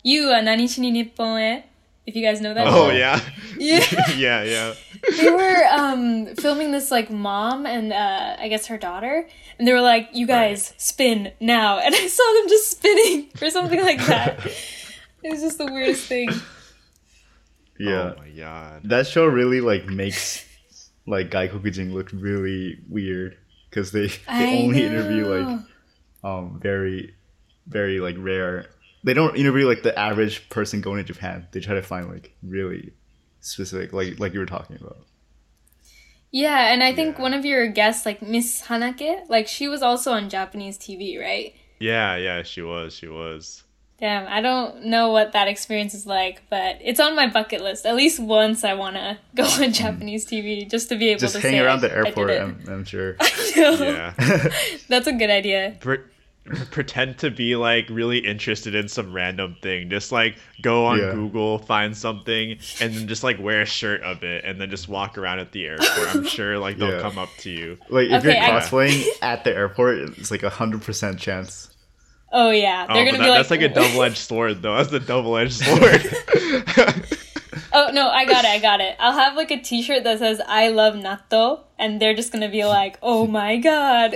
[0.02, 1.62] "You wa Nani shi ni Nippon e?"
[2.06, 2.66] If you guys know that.
[2.66, 2.96] Oh show.
[2.96, 3.20] yeah.
[3.56, 3.84] Yeah.
[4.16, 4.74] yeah, yeah.
[5.16, 9.72] they were um, filming this like mom and uh, I guess her daughter, and they
[9.72, 14.04] were like, "You guys spin now," and I saw them just spinning or something like
[14.06, 14.40] that.
[15.28, 16.30] it was just the weirdest thing.
[17.78, 18.14] Yeah.
[18.14, 18.82] Oh my god.
[18.84, 20.44] that show really like makes
[21.06, 23.36] like Gaikokujin look really weird
[23.68, 24.08] because they
[24.38, 25.58] they I only interview like
[26.22, 27.14] um very
[27.66, 28.66] very like rare.
[29.04, 31.48] They don't interview like the average person going to Japan.
[31.52, 32.92] They try to find like really
[33.40, 34.98] specific, like like you were talking about.
[36.30, 37.22] Yeah, and I think Yeah.
[37.22, 41.54] one of your guests, like Miss Hanake, like she was also on Japanese TV, right?
[41.80, 43.63] Yeah, yeah, she was, she was.
[44.00, 47.86] Damn, I don't know what that experience is like, but it's on my bucket list.
[47.86, 49.72] At least once I want to go on mm.
[49.72, 52.30] Japanese TV just to be able Just to hang say around the airport.
[52.30, 53.16] I'm, I'm sure.
[53.20, 53.72] I know.
[53.72, 54.14] Yeah.
[54.88, 55.76] That's a good idea.
[55.80, 55.98] Pre-
[56.70, 59.88] pretend to be like really interested in some random thing.
[59.88, 61.12] Just like go on Yeah.
[61.12, 64.88] Google, find something, and then just like wear a shirt of it, and then just
[64.88, 66.14] walk around at the airport.
[66.14, 67.00] I'm sure like they'll Yeah.
[67.00, 67.78] come up to you.
[67.88, 71.70] Like if Okay, you're I- cosplaying at the airport, it's like a hundred percent chance.
[72.36, 74.76] Oh yeah, Oh, they're but gonna that- be like, that's like a double-edged sword, though.
[74.76, 77.06] That's a double-edged sword.
[77.76, 78.94] Oh no, I got it, I got it.
[79.00, 82.64] I'll have like a T-shirt that says "I love natto," and they're just gonna be
[82.64, 84.14] like, "Oh my god."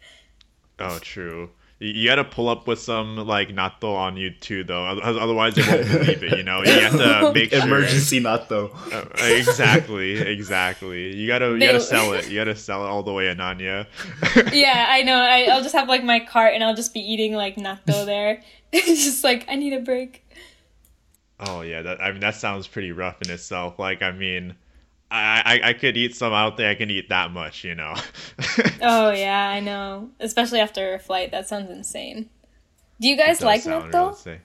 [0.78, 1.50] oh, true.
[1.80, 4.84] You, you got to pull up with some like natto on you too, though.
[4.84, 6.36] Otherwise, they won't believe it.
[6.38, 7.62] You know, you have to make sure.
[7.64, 8.70] Emergency not though.
[8.92, 11.16] Uh, exactly, exactly.
[11.16, 12.28] You gotta, you They- gotta sell it.
[12.28, 13.86] You gotta sell it all the way in Anya.
[14.52, 15.16] yeah, I know.
[15.16, 18.42] I, I'll just have like my cart, and I'll just be eating like natto there.
[18.72, 20.24] it's just like I need a break.
[21.40, 23.78] Oh yeah, that I mean that sounds pretty rough in itself.
[23.78, 24.54] Like I mean,
[25.10, 26.32] I I, I could eat some.
[26.32, 27.64] I don't think I can eat that much.
[27.64, 27.94] You know.
[28.82, 30.10] Oh yeah, I know.
[30.20, 32.30] Especially after a flight, that sounds insane.
[33.00, 34.26] Do you guys like sound natto?
[34.26, 34.38] real.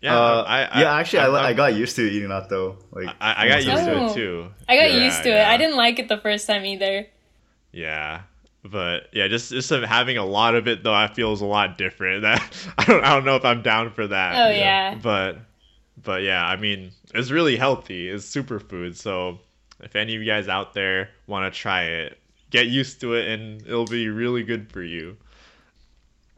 [0.00, 2.76] Yeah, Uh, I, I yeah, actually, I, I, I got used to eating natto.
[2.90, 4.06] Like I, I got used to Oh.
[4.10, 4.48] it too.
[4.68, 5.46] I got Yeah, used to it.
[5.46, 7.06] I didn't like it the first time either.
[7.70, 8.22] Yeah,
[8.64, 11.78] but yeah, just just having a lot of it though, I feel is a lot
[11.78, 12.22] different.
[12.22, 12.40] That
[12.78, 14.34] I don't I don't know if I'm down for that.
[14.46, 14.96] Oh yeah.
[14.96, 15.38] But
[15.96, 18.08] but yeah, I mean, it's really healthy.
[18.08, 18.96] It's superfood.
[18.96, 19.38] So
[19.80, 22.18] if any of you guys out there want to try it,
[22.50, 25.16] get used to it, and it'll be really good for you.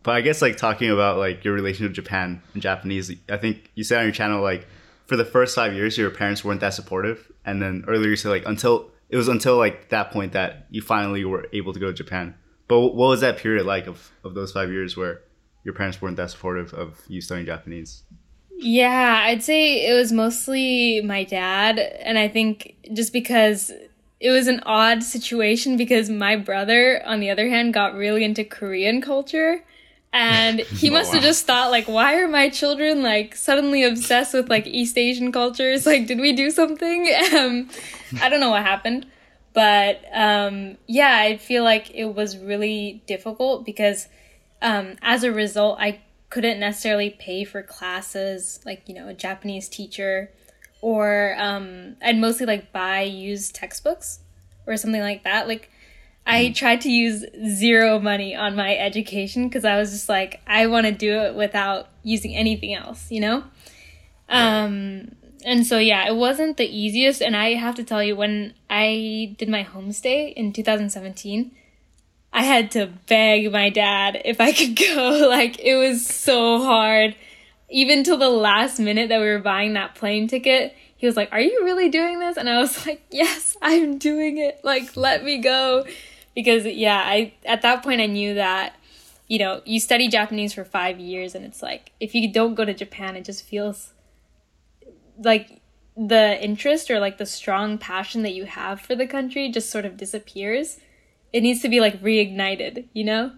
[0.03, 3.71] But I guess like talking about like your relationship with Japan and Japanese, I think
[3.75, 4.67] you said on your channel like
[5.07, 8.31] for the first five years your parents weren't that supportive, and then earlier you said
[8.31, 11.87] like until it was until like that point that you finally were able to go
[11.87, 12.35] to Japan.
[12.69, 15.23] But what was that period like of, of those five years where
[15.65, 18.03] your parents weren't that supportive of you studying Japanese?
[18.57, 23.71] Yeah, I'd say it was mostly my dad, and I think just because
[24.21, 28.45] it was an odd situation because my brother, on the other hand, got really into
[28.45, 29.65] Korean culture.
[30.13, 31.23] And he Oh, must have wow.
[31.23, 35.85] just thought, like, why are my children like suddenly obsessed with like East Asian cultures?
[35.95, 37.13] Like, did we do something?
[37.35, 37.69] Um,
[38.21, 39.07] I don't know what happened,
[39.53, 44.07] but um, yeah, I feel like it was really difficult because
[44.63, 46.01] um, as a result, I
[46.35, 50.33] couldn't necessarily pay for classes, like, you know, a Japanese teacher,
[50.81, 54.19] or um, I'd mostly like buy used textbooks
[54.67, 55.47] or something like that.
[55.47, 55.71] Like,
[56.27, 60.67] I tried to use zero money on my education because I was just like, I
[60.67, 63.45] want to do it without using anything else, you know?
[64.29, 67.23] Um, and so, yeah, it wasn't the easiest.
[67.23, 71.53] And I have to tell you, when I did my homestay in 2017,
[72.35, 75.29] I had to beg my dad if I could go.
[75.31, 77.15] Like, it was so hard.
[77.71, 81.29] Even till the last minute that we were buying that plane ticket, he was like,
[81.33, 82.37] Are you really doing this?
[82.37, 84.61] And I was like, Yes, I'm doing it.
[84.65, 85.87] Like, let me go.
[86.35, 88.75] Because, yeah, I at that point I knew that,
[89.29, 92.65] you know, you study Japanese for five years, and it's like, if you don't go
[92.65, 93.93] to Japan, it just feels
[95.17, 95.61] like
[95.97, 99.85] the interest or like the strong passion that you have for the country just sort
[99.85, 100.79] of disappears.
[101.35, 103.33] It needs to be like reignited, you know?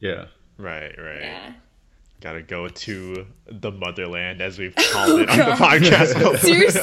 [0.00, 0.24] Yeah.
[0.56, 1.20] Right, right.
[1.20, 1.52] Yeah.
[2.22, 6.38] Gotta go to the motherland, as we've called it on the oh, podcast.
[6.38, 6.80] Seriously?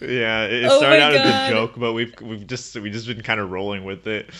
[0.14, 3.08] yeah, it, it Oh started out as a joke, but we've we've just we just
[3.08, 4.30] been kind of rolling with it.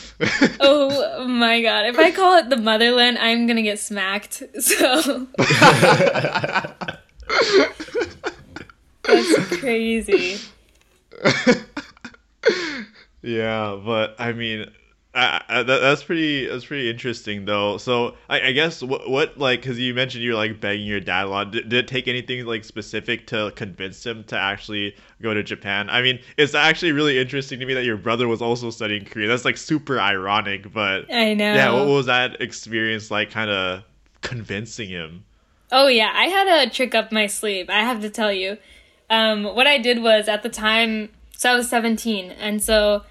[0.61, 1.87] oh my god.
[1.87, 4.45] If I call it the motherland, I'm gonna get smacked.
[4.61, 5.27] So
[9.03, 10.39] That's crazy.
[13.23, 14.71] Yeah, but I mean,
[15.15, 17.79] I, I, that, that's pretty that's pretty interesting though.
[17.79, 21.25] So I, I guess what what like because you mentioned you're like begging your dad
[21.25, 21.51] a lot.
[21.51, 25.91] Did, did, it take anything like specific to convince him to actually go to Japan?
[25.91, 29.29] I mean, it's actually really interesting to me that your brother was also studying Korean.
[29.29, 31.55] That's like super ironic, but I know.
[31.55, 33.31] Yeah, what was that experience like?
[33.31, 33.83] Kind of
[34.21, 35.25] convincing him.
[35.73, 37.69] Oh yeah, I had a trick up my sleeve.
[37.69, 38.59] I have to tell you.
[39.11, 41.09] Um, what I did was at the time,
[41.39, 43.05] so I was 17, and so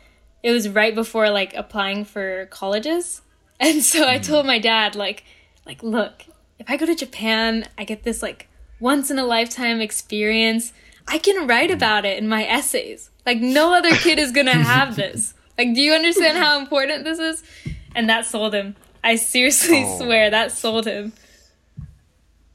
[0.43, 3.21] it was right before like applying for colleges.
[3.59, 5.23] And so I told my dad like
[5.65, 6.25] like look,
[6.59, 8.47] if I go to Japan, I get this like
[8.79, 10.73] once in a lifetime experience.
[11.07, 13.09] I can write about it in my essays.
[13.25, 15.33] Like no other kid is going to have this.
[15.57, 17.41] Like do you understand how important this is?
[17.95, 18.75] And that sold him.
[19.03, 19.97] I seriously oh.
[19.97, 21.13] swear that sold him.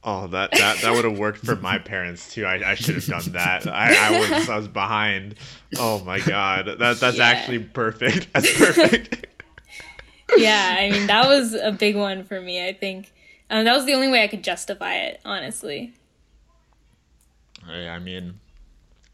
[0.05, 2.45] Oh, that that, that would have worked for my parents too.
[2.45, 3.67] I, I should have done that.
[3.67, 5.35] I, I was I was behind.
[5.77, 7.25] Oh my god, that that's yeah.
[7.25, 8.33] actually perfect.
[8.33, 9.27] That's perfect.
[10.37, 12.67] yeah, I mean that was a big one for me.
[12.67, 13.13] I think
[13.49, 15.93] um, that was the only way I could justify it, honestly.
[17.65, 18.41] I mean,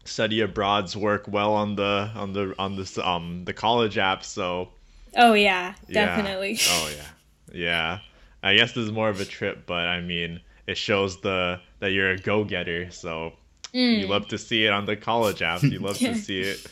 [0.06, 4.24] study abroad's work well on the on the on the um the college app.
[4.24, 4.70] So.
[5.16, 6.54] Oh yeah, definitely.
[6.54, 6.68] Yeah.
[6.70, 7.06] Oh yeah,
[7.54, 8.00] yeah.
[8.42, 11.92] I guess this is more of a trip, but I mean it shows the that
[11.92, 12.92] you're a go getter.
[12.92, 13.34] So
[13.74, 14.00] mm.
[14.00, 15.64] you love to see it on the college app.
[15.64, 16.14] You love yeah.
[16.14, 16.66] to see it.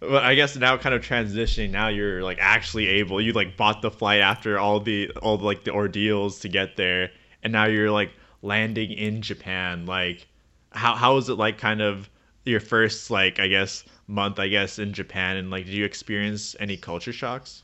[0.00, 3.82] But I guess now kind of transitioning now you're like actually able you like bought
[3.82, 7.10] the flight after all the all the, like the ordeals to get there
[7.44, 10.26] and now you're like landing in Japan like
[10.72, 12.10] how how was it like kind of
[12.44, 16.56] your first like I guess month I guess in Japan and like did you experience
[16.58, 17.62] any culture shocks?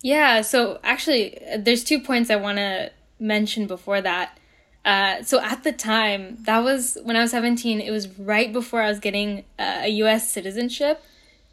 [0.00, 4.38] Yeah, so actually there's two points I want to mention before that.
[4.84, 8.82] Uh, so at the time, that was when I was 17, it was right before
[8.82, 11.02] I was getting uh, a US citizenship.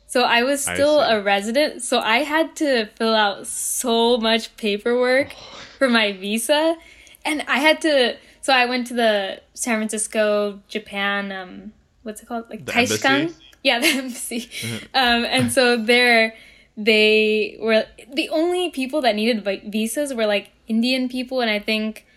[0.08, 1.84] So I was still I a resident.
[1.84, 5.34] So I had to fill out so much paperwork
[5.78, 6.76] for my visa.
[7.24, 12.26] And I had to, so I went to the San Francisco, Japan, um, what's it
[12.26, 12.50] called?
[12.50, 13.36] Like Taishikan?
[13.64, 14.50] Yeah, the embassy.
[14.96, 16.34] um, and so there,
[16.76, 22.08] they were the only people that needed visas were like Indian people and I think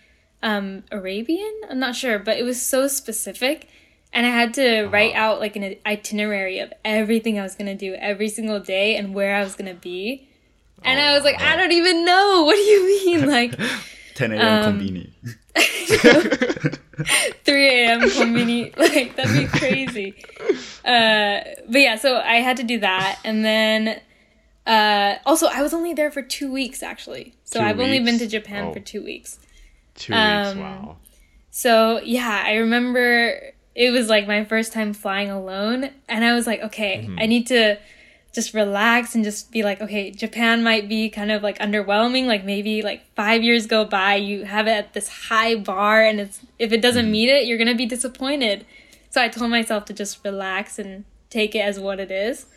[0.43, 1.61] um, Arabian.
[1.69, 3.67] I'm not sure, but it was so specific.
[4.11, 4.91] And I had to uh-huh.
[4.91, 8.95] write out like an itinerary of everything I was going to do every single day
[8.95, 10.29] and where I was going to be.
[10.83, 12.43] And oh, I was like, I don't even know.
[12.45, 13.27] What do you mean?
[13.33, 13.57] Like
[14.15, 14.65] 10 a.m.
[14.65, 15.09] Um, konbini.
[17.45, 18.01] 3 a.m.
[18.01, 18.77] konbini.
[18.77, 20.13] Like, that'd be crazy.
[20.85, 21.39] Uh,
[21.69, 23.19] but yeah, so I had to do that.
[23.23, 24.01] And then
[24.67, 27.33] uh, also, I was only there for two weeks, actually.
[27.45, 27.85] So i I've weeks?
[27.85, 28.73] only been to Japan oh.
[28.73, 29.39] for two weeks.
[29.95, 30.97] Two um, weeks, wow.
[31.51, 33.39] So yeah, I remember
[33.75, 37.19] it was like my first time flying alone, and I was like, okay, mm-hmm.
[37.19, 37.77] I need to
[38.33, 42.25] just relax and just be like, okay, Japan might be kind of like underwhelming.
[42.25, 46.19] Like maybe like five years go by, you have it at this high bar, and
[46.19, 47.11] it's if it doesn't mm-hmm.
[47.11, 48.65] meet it, you're gonna be disappointed.
[49.09, 52.47] So I told myself to just relax and take it as what it is.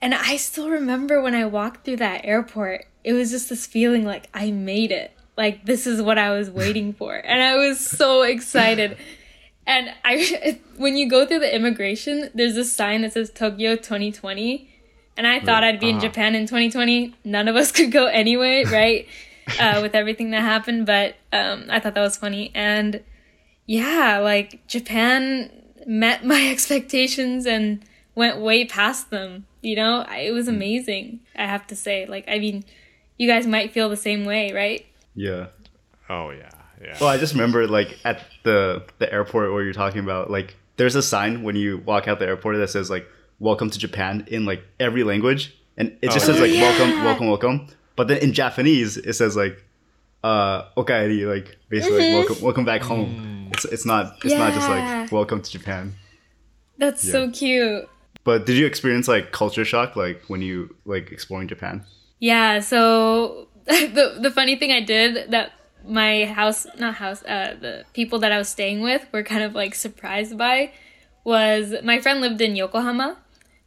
[0.00, 4.04] And I still remember when I walked through that airport, it was just this feeling
[4.04, 7.14] like I made it like this is what I was waiting for.
[7.14, 8.96] And I was so excited.
[9.66, 14.68] And I when you go through the immigration, there's a sign that says Tokyo 2020.
[15.16, 15.96] And I thought I'd be uh-huh.
[15.96, 17.14] in Japan in 2020.
[17.24, 19.06] None of us could go anyway, right?
[19.60, 22.50] uh, with everything that happened, but um, I thought that was funny.
[22.54, 23.02] And
[23.66, 25.50] yeah, like Japan
[25.86, 27.82] met my expectations and
[28.14, 29.46] went way past them.
[29.60, 30.54] You know, it was hmm.
[30.54, 31.20] amazing.
[31.36, 32.64] I have to say, like, I mean,
[33.18, 34.86] you guys might feel the same way, right?
[35.14, 35.46] Yeah.
[36.08, 36.50] Oh yeah,
[36.82, 36.96] yeah.
[37.00, 40.94] Well, I just remember like at the the airport where you're talking about, like there's
[40.94, 43.06] a sign when you walk out the airport that says like
[43.38, 46.62] "Welcome to Japan" in like every language, and it just oh, says like yeah.
[46.62, 49.64] "Welcome, welcome, welcome." But then in Japanese, it says like
[50.24, 52.18] uh okaeri like basically mm-hmm.
[52.18, 53.54] like, welcome welcome back home mm.
[53.54, 54.38] it's it's not it's yeah.
[54.38, 55.92] not just like welcome to japan
[56.78, 57.12] that's yeah.
[57.12, 57.88] so cute
[58.22, 61.84] but did you experience like culture shock like when you like exploring japan
[62.20, 65.52] yeah so the the funny thing I did that
[65.86, 69.54] my house not house uh the people that I was staying with were kind of
[69.54, 70.72] like surprised by
[71.24, 73.16] was my friend lived in Yokohama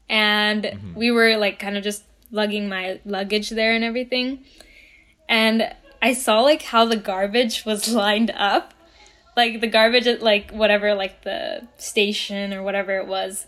[0.10, 0.94] and mm-hmm.
[0.96, 4.44] we were like kind of just lugging my luggage there and everything
[5.30, 8.74] and I saw like how the garbage was lined up
[9.38, 13.48] like the garbage at like whatever like the station or whatever it was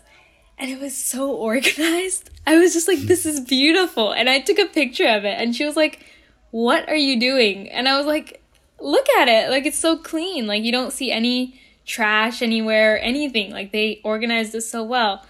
[0.58, 2.30] and it was so organized.
[2.46, 4.12] I was just like, this is beautiful.
[4.12, 6.04] And I took a picture of it, and she was like,
[6.50, 7.68] what are you doing?
[7.70, 8.42] And I was like,
[8.80, 9.50] look at it.
[9.50, 10.46] Like, it's so clean.
[10.46, 13.50] Like, you don't see any trash anywhere anything.
[13.50, 15.24] Like they organized it so well.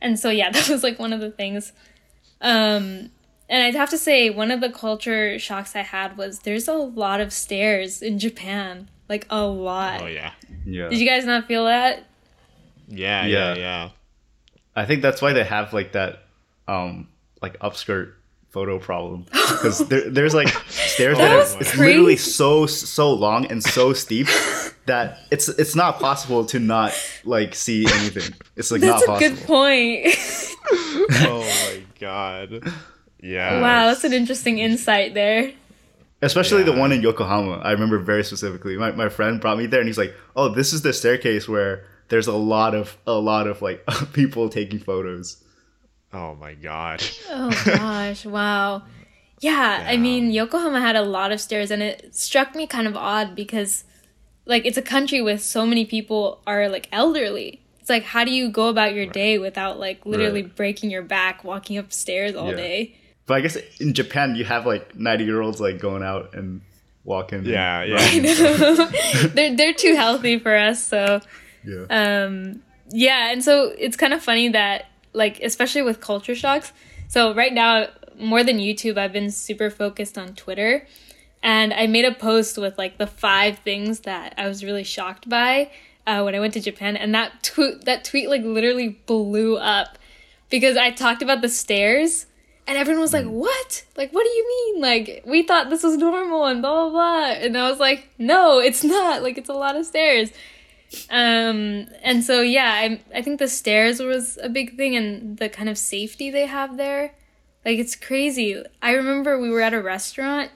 [0.00, 1.72] And so yeah, that was like one of the things.
[2.40, 3.10] Um
[3.50, 6.74] and I'd have to say one of the culture shocks I had was there's a
[6.74, 8.88] lot of stairs in Japan.
[9.08, 10.02] Like a lot.
[10.02, 10.32] Oh yeah.
[10.64, 10.88] Yeah.
[10.88, 12.04] Did you guys not feel that?
[12.86, 13.54] Yeah, Yeah.
[13.54, 13.90] yeah, yeah.
[14.76, 16.22] I think that's why they have like that,
[16.68, 17.08] um,
[17.42, 18.12] like upskirt
[18.50, 23.46] photo problem because there, there's like stairs That that, are it's literally so so long
[23.46, 24.26] and so steep
[24.88, 26.92] that it's it's not possible to not
[27.24, 28.34] like see anything.
[28.56, 30.06] It's like That's a not good point.
[30.70, 32.72] oh my god.
[33.20, 33.60] Yeah.
[33.60, 35.52] wow, that's an interesting insight there.
[36.20, 37.58] Especially the one in Yokohama.
[37.58, 38.76] I remember very specifically.
[38.76, 41.84] My my friend brought me there and he's like, "Oh, this is the staircase where
[42.08, 45.42] there's a lot of a lot of like people taking photos."
[46.12, 47.02] Oh my god.
[47.30, 48.82] Oh gosh, wow.
[49.40, 52.96] Yeah, I mean, Yokohama had a lot of stairs, and it struck me kind of
[52.96, 53.84] odd because,
[54.46, 57.60] like, it's a country with so many people are like elderly.
[57.78, 60.56] It's like, how do you go about your day without like literally Right.
[60.56, 62.56] breaking your back walking upstairs all Yeah.
[62.56, 62.96] day?
[63.26, 66.62] But I guess in Japan you have like 90 year olds like going out and
[67.04, 67.38] walking.
[67.40, 67.96] and Yeah, yeah.
[67.96, 68.22] running.
[69.34, 71.20] they're they're too healthy for us, so
[71.64, 71.84] yeah.
[71.90, 74.86] um yeah and so it's kind of funny that
[75.18, 76.72] like especially with culture shocks.
[77.08, 77.88] So right now
[78.18, 80.86] more than youtube i've been super focused on twitter.
[81.42, 85.28] And i made a post with like the five things that i was really shocked
[85.28, 85.70] by
[86.06, 86.96] uh, when i went to japan.
[86.96, 89.98] And that tweet that tweet like literally blew up
[90.50, 92.26] because i talked about the stairs
[92.66, 93.84] and everyone was like what?
[93.96, 94.82] Like what do you mean?
[94.82, 97.30] Like we thought this was normal and blah blah blah.
[97.44, 99.22] And i was like no it's not.
[99.22, 100.30] Like it's a lot of stairs
[101.10, 105.48] um and so yeah i i think the stairs was a big thing and the
[105.48, 107.12] kind of safety they have there.
[107.64, 108.62] Like it's crazy.
[108.80, 110.50] I remember we were at a restaurant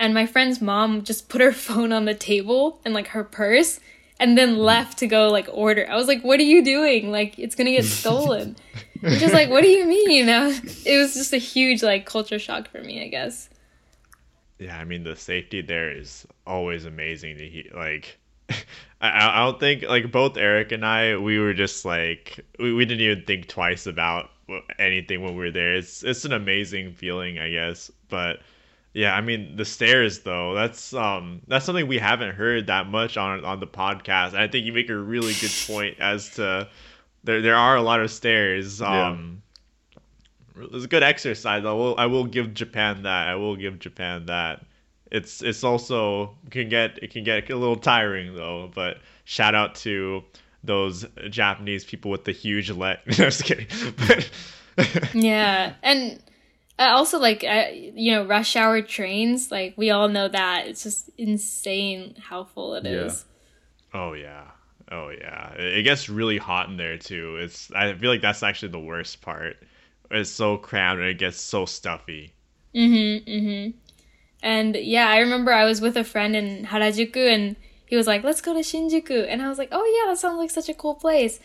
[0.00, 3.78] and my friend's mom just put her phone on the table and like her purse
[4.18, 5.86] and then left to go like order.
[5.88, 7.12] I was like what are you doing?
[7.12, 8.56] Like it's gonna get stolen.
[9.02, 10.26] Just like what do you mean?
[10.26, 13.48] Was- it was just a huge like culture shock for me i guess.
[14.58, 17.64] Yeah, I mean the safety there is always amazing to hear.
[17.74, 18.18] Like,
[19.00, 22.84] I, I don't think like both Eric and I we were just like we, we
[22.84, 24.30] didn't even think twice about
[24.78, 25.74] anything when we were there.
[25.76, 27.90] It's it's an amazing feeling, I guess.
[28.08, 28.40] But
[28.92, 30.54] yeah, I mean the stairs though.
[30.54, 34.28] That's um that's something we haven't heard that much on on the podcast.
[34.28, 36.68] And I think you make a really good point as to
[37.24, 38.80] there there are a lot of stairs.
[38.80, 39.08] Yeah.
[39.08, 39.42] Um.
[40.56, 41.64] It's a good exercise.
[41.64, 41.94] I will.
[41.96, 43.28] I will give Japan that.
[43.28, 44.62] I will give Japan that.
[45.10, 48.70] It's it's also can get it can get a little tiring though.
[48.74, 50.22] But shout out to
[50.62, 53.04] those Japanese people with the huge let.
[53.06, 53.66] No, just kidding.
[55.14, 56.22] Yeah, and
[56.78, 59.50] also like uh, you know rush hour trains.
[59.50, 63.06] Like we all know that it's just insane how full it Yeah.
[63.06, 63.24] is.
[63.92, 64.44] oh yeah,
[64.90, 65.52] oh yeah.
[65.54, 67.36] It it gets really hot in there too.
[67.36, 69.56] It's I feel like that's actually the worst part.
[70.10, 72.32] It's so crammed and it gets so stuffy.
[72.74, 73.30] Mm-hmm.
[73.30, 73.78] Mm-hmm.
[74.42, 78.24] And yeah, I remember I was with a friend in Harajuku, and he was like,
[78.24, 80.74] "Let's go to Shinjuku," and I was like, "Oh yeah, that sounds like such a
[80.74, 81.40] cool place."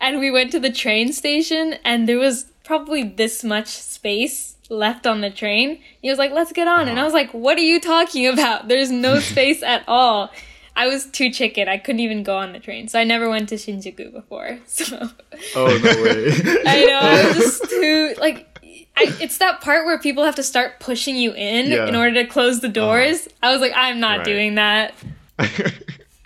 [0.00, 5.06] And we went to the train station, and there was probably this much space left
[5.06, 5.80] on the train.
[6.00, 7.04] He was like, "Let's get on," and I uh-huh.
[7.04, 8.68] was like, "What are you talking about?
[8.68, 10.30] There's no space at all."
[10.74, 11.68] I was too chicken.
[11.68, 14.58] I couldn't even go on the train, so I never went to Shinjuku before.
[14.66, 15.10] So
[15.54, 16.62] Oh no way.
[16.66, 16.98] I know.
[17.02, 18.48] I was just too like.
[18.96, 21.86] I, it's that part where people have to start pushing you in Yeah.
[21.88, 23.26] in order to close the doors.
[23.42, 24.24] I was like, I'm not Right.
[24.26, 24.94] doing that.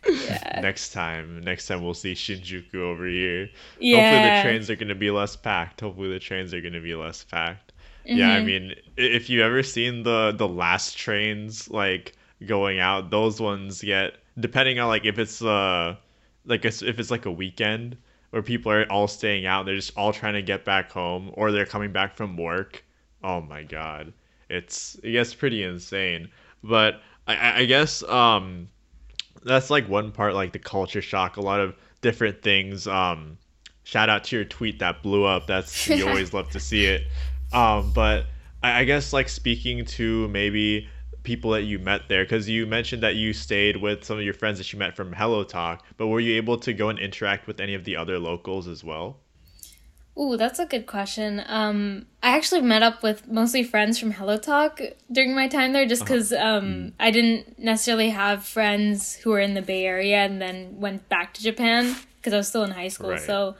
[0.09, 0.61] Yeah.
[0.63, 3.51] next time, next time we'll see Shinjuku over here.
[3.81, 3.97] Yeah.
[3.97, 5.81] Hopefully the trains are going to be less packed.
[5.81, 7.73] Hopefully the trains are going to be less packed.
[8.05, 12.15] Yeah, I mean, if you ever seen the the last trains like
[12.47, 15.97] going out, those ones get depending on like if it's uh
[16.45, 17.97] like it's, if it's like a weekend
[18.31, 21.53] where people are all staying out, they're just all trying to get back home or
[21.53, 22.85] they're coming back from work.
[23.23, 24.13] Oh my god.
[24.49, 26.29] It's it gets pretty insane.
[26.63, 28.69] But I- I, guess um
[29.43, 33.37] that's like one part like the culture shock a lot of different things um
[33.85, 37.03] shout out to your tweet that blew up that's you always love to see it
[37.53, 38.27] um but
[38.63, 40.89] I, I guess like speaking to maybe
[41.27, 44.33] people that you met there because you mentioned that you stayed with some of your
[44.33, 47.47] friends that you met from hello talk but were you able to go and interact
[47.47, 49.19] with any of the other locals as well
[50.19, 51.43] Ooh, that's a good question.
[51.47, 54.81] Um, I actually met up with mostly friends from Hello Talk
[55.13, 59.53] during my time there, just because um, I didn't necessarily have friends who were in
[59.53, 62.89] the Bay Area and then went back to Japan because I was still in high
[62.89, 63.11] school.
[63.11, 63.21] Right.
[63.21, 63.57] So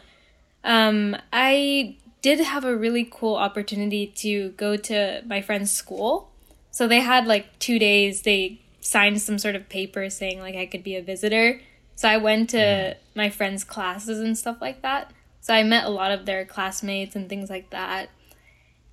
[0.65, 6.33] um, I did have a really cool opportunity to go to my friend's school.
[6.77, 8.21] So they had like two days.
[8.21, 11.63] They signed some sort of paper saying like I could be a visitor,
[11.95, 15.11] So I went to my friends' classes and stuff like that.
[15.41, 18.11] So I met a lot of their classmates and things like that.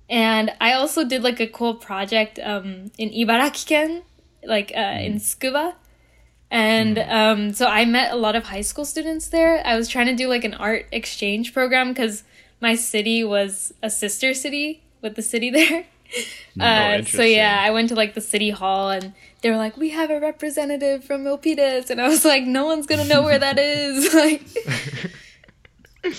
[0.08, 4.02] And I also did like a cool project um, in Ibaraki-ken,
[4.44, 5.74] like uh, in Tsukuba.
[6.50, 9.62] And um, so I met a lot of high school students there.
[9.62, 12.24] I was trying to do like an art exchange program because
[12.62, 15.84] my city was a sister city with the city there.
[16.60, 19.12] Uh, so yeah, I went to like the city hall and
[19.42, 22.86] they were like, "We have a representative from Milpitas," and I was like, "No one's
[22.86, 24.42] gonna know where that is." like,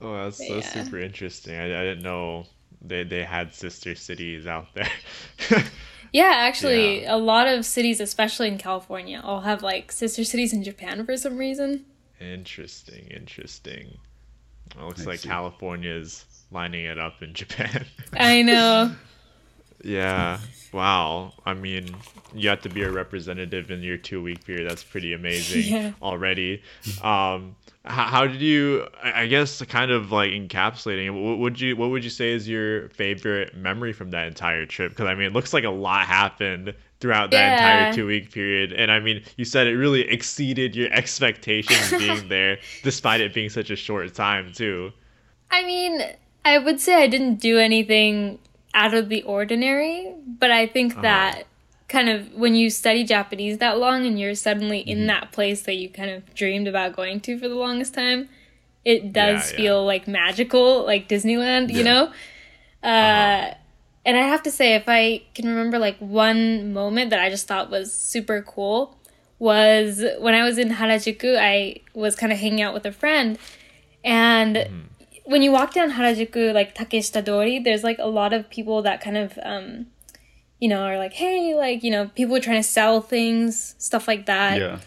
[0.00, 0.84] Oh, that's, that's Yeah.
[0.84, 1.54] super interesting.
[1.54, 2.46] I, I didn't know
[2.82, 4.90] they, they had sister cities out there.
[6.12, 7.14] yeah, actually, Yeah.
[7.14, 11.16] a lot of cities, especially in California, all have like sister cities in Japan for
[11.16, 11.86] some reason.
[12.20, 13.98] interesting, interesting.
[14.70, 15.28] It looks I like see.
[15.28, 17.84] California's lining it up in Japan.
[18.14, 18.94] I know.
[19.82, 20.38] yeah.
[20.72, 21.32] Wow.
[21.46, 21.94] I mean,
[22.34, 24.68] you have to be a representative in your two week period.
[24.68, 25.92] That's pretty amazing Yeah.
[26.02, 26.62] already.
[27.02, 27.54] Um,
[27.84, 28.86] how, how did you?
[29.02, 31.22] I I guess kind of like encapsulating.
[31.22, 31.76] What would you?
[31.76, 34.90] What would you say is your favorite memory from that entire trip?
[34.92, 37.78] Because I mean, it looks like a lot happened throughout that Yeah.
[37.88, 38.72] entire two week period.
[38.72, 43.50] And I mean, you said it really exceeded your expectations being there, despite it being
[43.50, 44.92] such a short time too.
[45.50, 46.02] I mean,
[46.44, 48.38] I would say I didn't do anything
[48.74, 51.02] out of the ordinary, but I think uh-huh.
[51.02, 51.46] that
[51.88, 55.06] kind of when you study Japanese that long and you're suddenly in mm-hmm.
[55.08, 58.28] that place that you kind of dreamed about going to for the longest time,
[58.84, 59.64] it does Yeah, yeah.
[59.64, 62.12] feel like magical, like Disneyland, you know?
[62.82, 63.54] Uh, uh-huh.
[64.04, 67.46] And I have to say, if I can remember like one moment that I just
[67.46, 68.96] thought was super cool,
[69.38, 73.38] was when I was in Harajuku, I was kind of hanging out with a friend,
[74.04, 74.90] and
[75.24, 79.00] when you walk down Harajuku, like Takeshita Dori, there's like a lot of people that
[79.00, 79.86] kind of, um,
[80.60, 84.26] you know, are like, hey, like, you know, people trying to sell things, stuff like
[84.26, 84.60] that.
[84.60, 84.80] Yeah.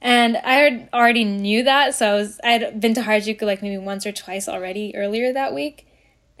[0.00, 3.76] And I already knew that, so I was I had been to Harajuku like maybe
[3.76, 5.86] once or twice already earlier that week.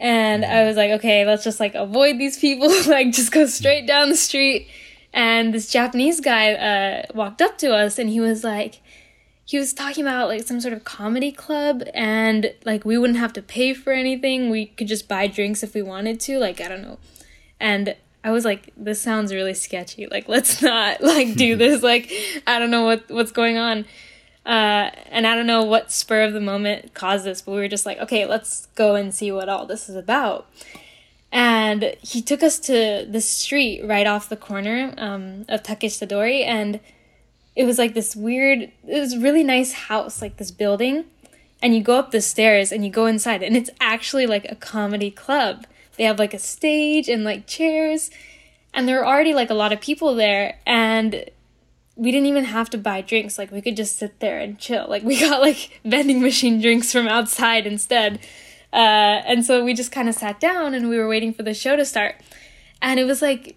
[0.00, 3.86] And I was like, okay, let's just like avoid these people, like just go straight
[3.86, 4.66] down the street.
[5.12, 8.80] And this Japanese guy uh, walked up to us and he was like,
[9.44, 13.32] he was talking about like some sort of comedy club and like we wouldn't have
[13.34, 14.48] to pay for anything.
[14.48, 16.38] We could just buy drinks if we wanted to.
[16.38, 16.98] Like, I don't know.
[17.58, 17.94] And
[18.24, 20.06] I was like, this sounds really sketchy.
[20.06, 21.82] Like, let's not like do this.
[21.82, 22.10] Like,
[22.46, 23.84] I don't know what what's going on.
[24.46, 27.68] Uh, and I don't know what spur of the moment caused this, but we were
[27.68, 30.48] just like, okay, let's go and see what all this is about.
[31.32, 36.80] And he took us to the street right off the corner um, of Takeshitadori, and
[37.54, 41.04] it was like this weird, it was really nice house, like this building.
[41.62, 44.56] And you go up the stairs and you go inside, and it's actually like a
[44.56, 45.66] comedy club.
[45.96, 48.10] They have like a stage and like chairs,
[48.72, 51.26] and there were already like a lot of people there, and
[52.00, 53.36] we didn't even have to buy drinks.
[53.36, 54.86] Like we could just sit there and chill.
[54.88, 58.20] Like we got like vending machine drinks from outside instead.
[58.72, 61.52] Uh, and so we just kind of sat down and we were waiting for the
[61.52, 62.14] show to start.
[62.80, 63.54] And it was like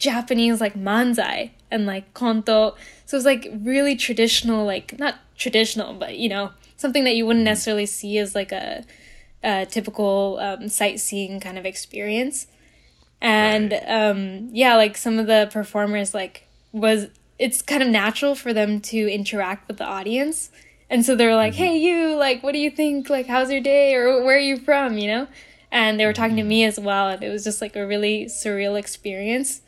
[0.00, 2.74] Japanese like manzai and like konto.
[3.06, 7.24] So it was like really traditional, like not traditional, but you know, something that you
[7.26, 8.84] wouldn't necessarily see as like a,
[9.44, 12.48] a typical um, sightseeing kind of experience.
[13.20, 17.06] And um, yeah, like some of the performers like was
[17.38, 20.50] it's kind of natural for them to interact with the audience.
[20.90, 22.14] And so they were like, "Hey, you!
[22.14, 23.08] Like, what do you think?
[23.10, 23.94] Like, how's your day?
[23.94, 24.98] Or where are you from?
[24.98, 25.28] You know?"
[25.70, 28.26] And they were talking to me as well, and it was just like a really
[28.26, 29.62] surreal experience.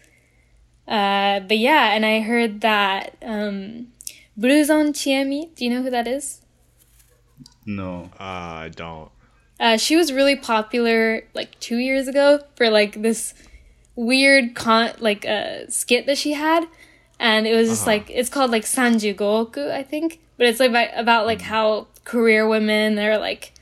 [0.87, 3.89] Uh, but yeah, and I heard that um,
[4.39, 5.55] Blouson Chiemi.
[5.55, 6.43] Do you know who that is?
[7.65, 8.11] No.
[8.21, 8.23] Uh,
[8.67, 9.11] I don't.
[9.59, 13.35] Uh, she was really popular like two years ago for like this
[13.95, 16.67] weird con like uh, skit that she had,
[17.19, 17.93] and it was just Uh-huh.
[17.93, 21.89] like it's called like Sanju Goku, I think, but it's like about, about like how
[22.05, 23.53] career women are like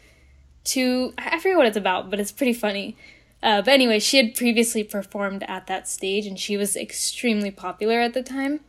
[0.64, 2.96] too I forget what it's about, but it's pretty funny.
[3.42, 8.00] Uh, but anyway, she had previously performed at that stage, and she was extremely popular
[8.00, 8.60] at the time.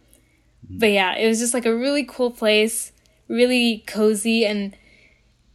[0.70, 2.92] But yeah, it was just like a really cool place,
[3.30, 4.76] really cozy, and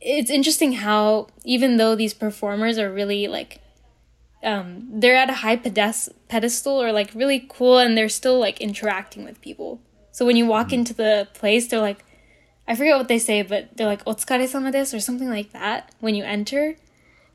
[0.01, 3.61] it's interesting how even though these performers are really like
[4.43, 8.61] um they're at a high pedes- pedestal or like really cool and they're still like
[8.61, 9.81] interacting with people
[10.13, 12.05] so when you walk into the place they're like
[12.67, 15.93] i forget what they say but they're like otsukare sama desu or something like that
[16.01, 16.77] when you enter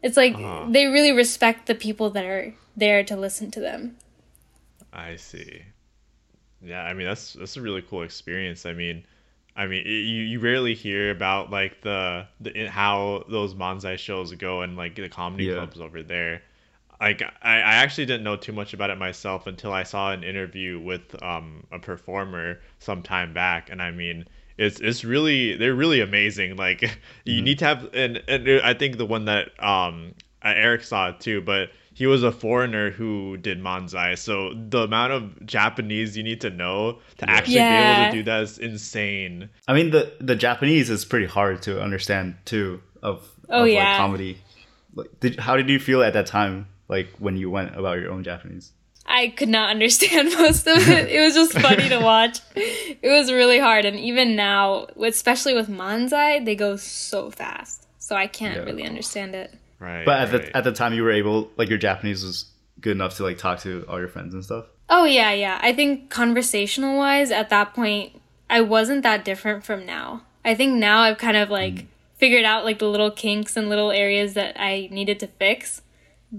[0.01, 0.65] it's like Uh-huh.
[0.69, 3.95] they really respect the people that are there to listen to them
[4.93, 5.61] I see.
[6.63, 8.65] Yeah, I mean that's that's a really cool experience.
[8.65, 9.03] I mean,
[9.55, 14.31] I mean it, you you rarely hear about like the the how those manzai shows
[14.33, 15.55] go and like the comedy Yeah.
[15.55, 16.41] clubs over there.
[16.99, 20.23] Like I, I actually didn't know too much about it myself until I saw an
[20.23, 24.25] interview with um a performer some time back, and I mean
[24.57, 26.55] it's it's really they're really amazing.
[26.55, 26.81] Like
[27.25, 27.43] you Mm-hmm.
[27.43, 31.19] need to have and and I think the one that um uh, Eric saw it
[31.19, 34.17] too, but he was a foreigner who did manzai.
[34.17, 38.21] So the amount of Japanese you need to know to actually be able to do
[38.23, 39.49] that is insane.
[39.67, 42.81] I mean, the the Japanese is pretty hard to understand too.
[43.01, 43.79] Of Oh, of, yeah.
[43.79, 44.37] like comedy.
[44.93, 46.67] Like, did, how did you feel at that time?
[46.87, 48.71] Like when you went about your own Japanese?
[49.05, 51.11] I could not understand most of it.
[51.11, 52.39] It was just funny to watch.
[52.55, 58.15] It was really hard, and even now, especially with manzai, they go so fast, so
[58.15, 58.63] I can't Yeah.
[58.63, 59.53] really understand it.
[59.79, 60.05] Right.
[60.05, 60.41] But at right.
[60.43, 62.45] the at the time, you were able like your Japanese was
[62.81, 64.65] good enough to like talk to all your friends and stuff.
[64.89, 65.59] Oh yeah, yeah.
[65.61, 68.19] I think conversational wise, at that point,
[68.49, 70.23] I wasn't that different from now.
[70.43, 71.85] I think now I've kind of like hmm.
[72.17, 75.81] figured out like the little kinks and little areas that I needed to fix,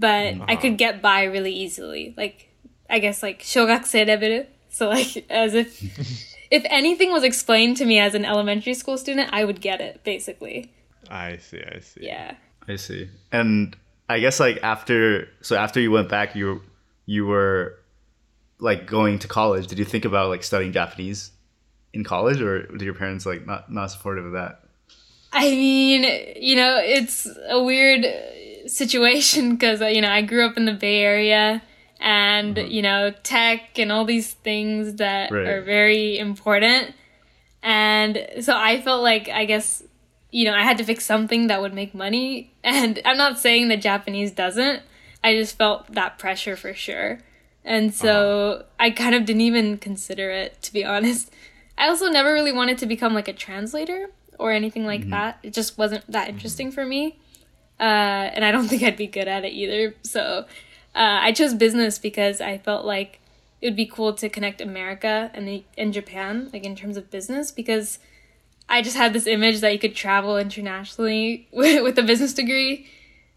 [0.01, 0.77] but I could uh-huh.
[0.77, 2.15] get by really easily.
[2.17, 2.49] Like
[2.89, 4.47] I guess like shogakusei level.
[4.69, 9.31] So like as if if anything was explained to me as an elementary school student,
[9.33, 10.73] I would get it basically.
[11.11, 11.63] I see.
[11.63, 12.01] I see.
[12.03, 12.35] Yeah.
[12.69, 13.09] I see.
[13.33, 13.77] And
[14.09, 16.63] I guess like after so after you went back, you
[17.07, 17.79] you were
[18.59, 19.67] like going to college.
[19.67, 21.33] Did you think about like studying Japanese
[21.93, 24.61] in college, or did your parents like not not supportive of that?
[25.33, 26.05] I mean,
[26.37, 28.05] you know, it's a weird
[28.67, 31.63] situation because, uh, you know, I grew up in the Bay Area
[32.01, 32.69] and, uh-huh.
[32.69, 35.47] you know, tech and all these things that Right.
[35.47, 36.95] are very important.
[37.63, 39.83] And so I felt like, I guess,
[40.31, 42.53] you know, I had to fix something that would make money.
[42.65, 44.83] And I'm not saying that Japanese doesn't,
[45.23, 47.21] I just felt that pressure for sure.
[47.65, 48.63] And so uh-huh.
[48.79, 51.33] I kind of didn't even consider it, to be honest.
[51.79, 55.11] I also never really wanted to become like a translator or anything like mm-hmm.
[55.11, 55.39] that.
[55.43, 56.37] It just wasn't that mm-hmm.
[56.37, 57.19] interesting for me.
[57.79, 59.95] Uh, and I don't think I'd be good at it either.
[60.03, 60.47] So
[60.95, 63.21] uh, I chose business because I felt like
[63.61, 67.11] it would be cool to connect America and the, and Japan, like in terms of
[67.11, 67.99] business, because
[68.69, 72.87] I just had this image that you could travel internationally with, with a business degree.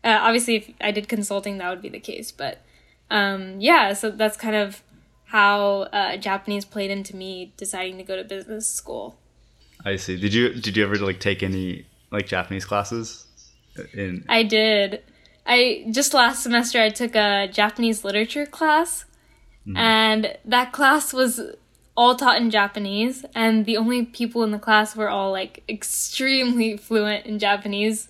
[0.03, 2.31] Uh, obviously, if I did consulting, that would be the case.
[2.31, 2.61] But
[3.11, 4.81] um, yeah, so that's kind of
[5.25, 9.19] how uh, Japanese played into me deciding to go to business school.
[9.85, 10.19] I see.
[10.19, 13.25] Did you did you ever like take any like Japanese classes?
[13.93, 15.03] In I did.
[15.45, 19.05] I just last semester I took a Japanese literature class,
[19.75, 21.39] and that class was
[21.95, 26.77] all taught in Japanese, and the only people in the class were all like extremely
[26.87, 28.07] fluent in Japanese.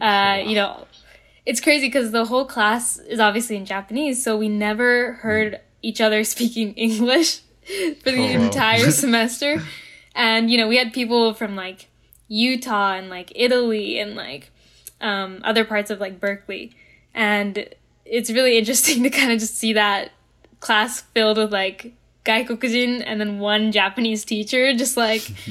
[0.00, 0.86] Uh, you know,
[1.46, 6.00] it's crazy because the whole class is obviously in Japanese, so we never heard each
[6.00, 7.40] other speaking English
[8.02, 8.44] for the Oh, wow.
[8.44, 9.62] entire semester.
[10.14, 11.88] And you know, we had people from like
[12.28, 14.50] Utah and like Italy and like
[15.02, 16.72] um, other parts of like Berkeley,
[17.14, 17.68] and
[18.06, 20.12] it's really interesting to kind of just see that
[20.60, 21.92] class filled with like
[22.24, 25.22] gaikokujin and then one Japanese teacher, just like.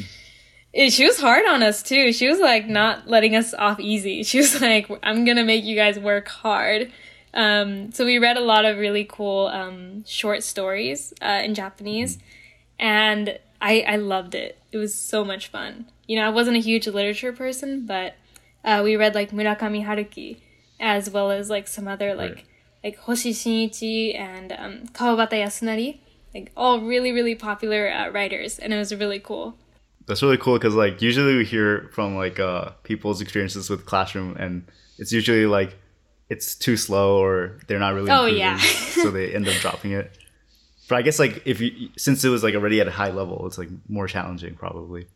[0.73, 2.13] She was hard on us too.
[2.13, 4.23] She was like not letting us off easy.
[4.29, 6.89] She was like, "I'm gonna make you guys work hard."
[7.33, 12.19] Um, so we read a lot of really cool um, short stories uh, in Japanese,
[12.79, 14.57] and I I loved it.
[14.71, 15.87] It was so much fun.
[16.07, 18.15] You know, I wasn't a huge literature person, but
[18.63, 20.37] uh, we read like Murakami Haruki,
[20.79, 22.45] as well as like some other like Right.
[22.83, 25.99] like Hoshi Shinichi and um, Kawabata Yasunari,
[26.33, 29.55] like all really really popular uh, writers, and it was really cool.
[30.07, 34.35] That's really cool because like usually we hear from like uh people's experiences with classroom
[34.37, 34.65] and
[34.97, 35.77] it's usually like
[36.29, 38.57] it's too slow or they're not really Oh, improving, yeah.
[38.57, 40.17] so they end up dropping it.
[40.89, 43.45] But I guess like if you since it was like already at a high level,
[43.47, 45.07] it's like more challenging probably.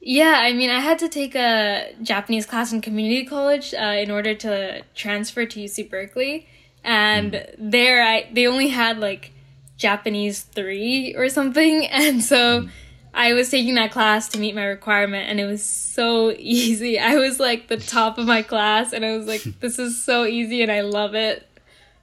[0.00, 4.10] Yeah, I mean, I had to take a Japanese class in community college uh, in
[4.10, 6.46] order to transfer to UC Berkeley,
[6.84, 9.32] and there I they only had like
[9.76, 12.68] Japanese three or something, and so
[13.12, 16.98] I was taking that class to meet my requirement, and it was so easy.
[17.00, 20.24] I was like the top of my class, and I was like, "This is so
[20.24, 21.44] easy, and I love it."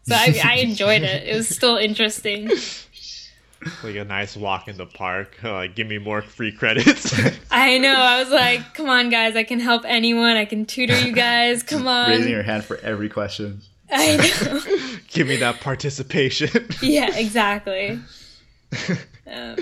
[0.03, 1.27] So I, I enjoyed it.
[1.27, 2.51] It was still interesting.
[3.83, 5.37] Like a nice walk in the park.
[5.43, 7.13] Like, give me more free credits.
[7.51, 7.93] I know.
[7.93, 9.35] I was like, "Come on, guys!
[9.35, 10.35] I can help anyone.
[10.37, 11.63] I can tutor you guys.
[11.63, 13.61] Come on!" Raising your hand for every question.
[13.91, 14.61] I know.
[15.09, 16.49] give me that participation.
[16.81, 17.99] yeah, exactly.
[19.27, 19.55] Um,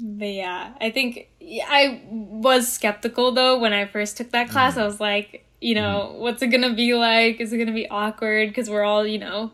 [0.00, 1.28] but yeah, I think
[1.66, 4.76] I was skeptical though when I first took that class.
[4.76, 7.40] I was like, you know, what's it gonna be like?
[7.40, 8.48] Is it gonna be awkward?
[8.48, 9.50] Because we're all, you know,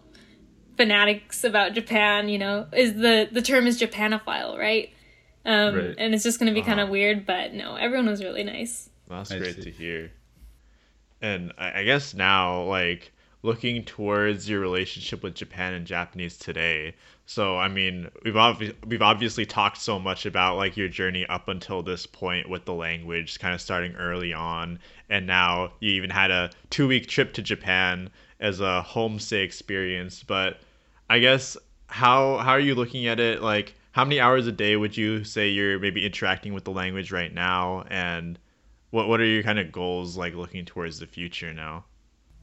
[0.77, 2.29] fanatics about Japan.
[2.29, 4.91] You know, is the the term is Japanophile, right?
[5.47, 5.95] Um, Right.
[5.99, 6.93] And it's just gonna be kind of Uh-huh.
[6.93, 7.27] weird.
[7.27, 8.89] But no, everyone was really nice.
[9.09, 9.63] That's I great see.
[9.63, 10.13] to hear.
[11.21, 13.13] And I, I guess now, like
[13.43, 16.95] looking towards your relationship with Japan and Japanese today.
[17.27, 21.49] So, I mean, we've obvi- we've obviously talked so much about like your journey up
[21.49, 26.11] until this point with the language, kind of starting early on, and now you even
[26.11, 28.11] had a two week trip to Japan
[28.41, 30.23] as a homestay experience.
[30.23, 30.59] But
[31.09, 31.57] I guess
[31.87, 33.43] how how are you looking at it?
[33.43, 37.13] Like, how many hours a day would you say you're maybe interacting with the language
[37.13, 38.39] right now, and
[38.91, 41.85] what what are your kind of goals like looking towards the future now?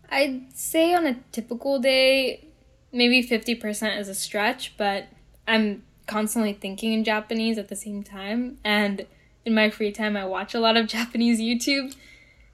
[0.09, 2.45] I'd say on a typical day,
[2.91, 5.07] maybe 50% is a stretch, but
[5.47, 8.57] I'm constantly thinking in Japanese at the same time.
[8.63, 9.05] And
[9.45, 11.95] in my free time, I watch a lot of Japanese YouTube.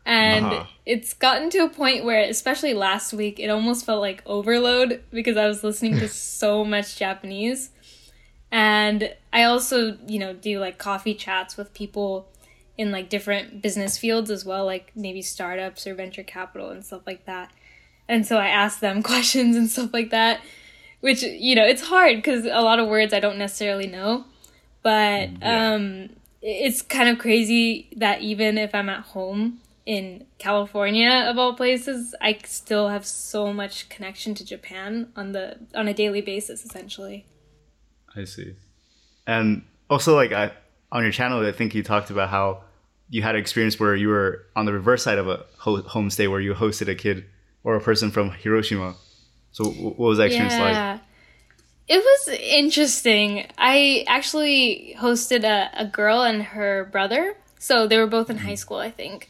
[0.08, 0.66] And uh-huh.
[0.86, 5.36] it's gotten to a point where, especially last week, it almost felt like overload because
[5.38, 7.72] I was listening to so much Japanese.
[8.50, 12.30] And I also, you know, do like coffee chats with people
[12.78, 17.02] in like different business fields as well, like maybe startups or venture capital and stuff
[17.06, 17.52] like that
[18.08, 20.42] and so I ask them questions and stuff like that,
[21.02, 24.26] which you know it's hard because a lot of words I don't necessarily know,
[24.84, 25.74] but yeah.
[25.74, 26.10] um,
[26.42, 32.14] it's kind of crazy that even if I'm at home in California of all places,
[32.22, 37.26] I still have so much connection to Japan on the on a daily basis essentially.
[38.14, 38.56] I see.
[39.26, 40.52] And also like I
[40.92, 42.64] on your channel I think you talked about how
[43.10, 46.42] you had an experience where you were on the reverse side of a homestay where
[46.42, 47.24] you hosted a kid
[47.64, 48.94] or a person from Hiroshima.
[49.52, 50.92] So what was that experience yeah.
[50.92, 51.02] like?
[51.88, 53.48] It was interesting.
[53.58, 57.38] I actually hosted a, a girl and her brother.
[57.58, 58.56] So they were both in high mm-hmm.
[58.56, 59.30] school, I think.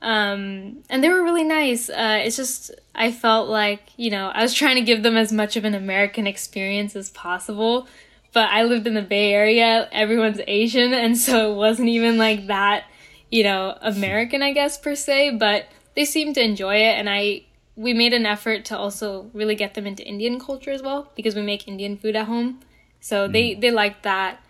[0.00, 1.90] Um, and they were really nice.
[1.90, 5.32] Uh, it's just, I felt like, you know, I was trying to give them as
[5.32, 7.88] much of an American experience as possible.
[8.32, 12.46] But I lived in the Bay Area, everyone's Asian, and so it wasn't even like
[12.46, 12.84] that,
[13.30, 15.36] you know, American, I guess, per se.
[15.38, 17.42] But they seemed to enjoy it, and I
[17.74, 21.36] we made an effort to also really get them into Indian culture as well because
[21.36, 22.60] we make Indian food at home.
[23.00, 23.32] So mm.
[23.32, 24.40] they they liked that.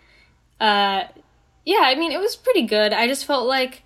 [0.59, 1.03] Uh,
[1.65, 2.91] yeah, I mean it was pretty good.
[2.91, 3.83] I just felt like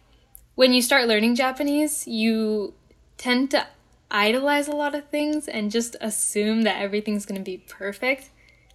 [0.56, 2.74] when you start learning Japanese, you
[3.18, 3.68] tend to
[4.12, 8.30] idolize a lot of things and just assume that everything's going to be perfect.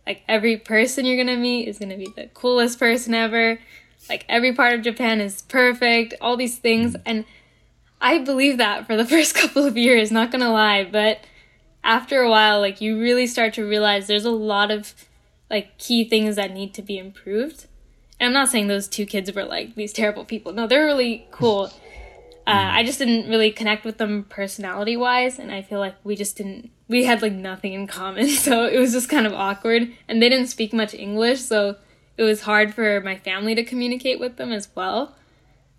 [0.07, 3.61] Like every person you're going to meet is going to be the coolest person ever.
[4.09, 7.03] Like every part of Japan is perfect, all these things mm.
[7.05, 7.25] and
[8.01, 11.21] I believe that for the first couple of years, not gonna lie, but
[11.83, 14.95] after a while, like you really start to realize there's a lot of
[15.51, 17.67] like key things that need to be improved.
[18.21, 20.53] And I'm not saying those two kids were like these terrible people.
[20.53, 21.73] No, they're really cool.
[22.47, 26.17] Uh, I just didn't really connect with them personality wise, and I feel like we
[26.17, 26.71] just didn't.
[26.89, 29.93] We had like nothing in common, so it was just kind of awkward.
[30.09, 31.77] And they didn't speak much English, so
[32.17, 35.15] it was hard for my family to communicate with them as well.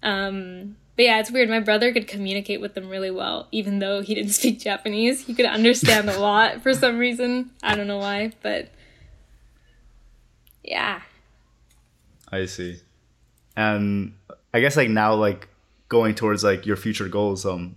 [0.03, 1.49] Um, but yeah, it's weird.
[1.49, 5.25] My brother could communicate with them really well, even though he didn't speak Japanese.
[5.25, 7.51] He could understand a lot for some reason.
[7.63, 8.69] I don't know why, but
[10.63, 11.01] yeah.
[12.31, 12.79] I see.
[13.55, 14.13] And
[14.53, 15.47] I guess like now, like
[15.89, 17.45] going towards like your future goals.
[17.45, 17.75] Um,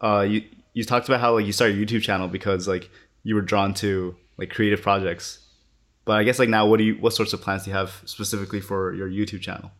[0.00, 0.44] uh, you
[0.74, 2.90] you talked about how like you started a YouTube channel because like
[3.22, 5.40] you were drawn to like creative projects.
[6.04, 8.02] But I guess like now, what do you what sorts of plans do you have
[8.04, 9.70] specifically for your YouTube channel?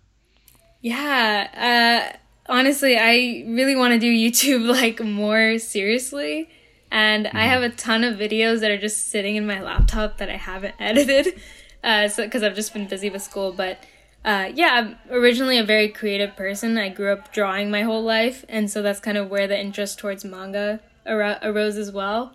[0.80, 2.12] Yeah.
[2.12, 2.16] Uh
[2.48, 6.48] honestly, I really want to do YouTube like more seriously.
[6.90, 7.36] And mm-hmm.
[7.36, 10.36] I have a ton of videos that are just sitting in my laptop that I
[10.36, 11.40] haven't edited.
[11.84, 13.78] Uh, so because I've just been busy with school, but
[14.26, 16.76] uh, yeah, I'm originally a very creative person.
[16.76, 20.00] I grew up drawing my whole life, and so that's kind of where the interest
[20.00, 22.34] towards manga ar- arose as well.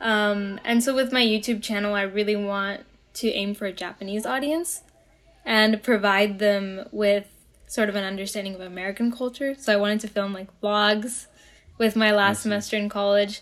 [0.00, 2.80] Um, and so with my YouTube channel, I really want
[3.14, 4.82] to aim for a Japanese audience
[5.44, 7.28] and provide them with
[7.68, 9.54] sort of an understanding of American culture.
[9.56, 11.26] So I wanted to film like vlogs
[11.78, 13.40] with my last semester in college,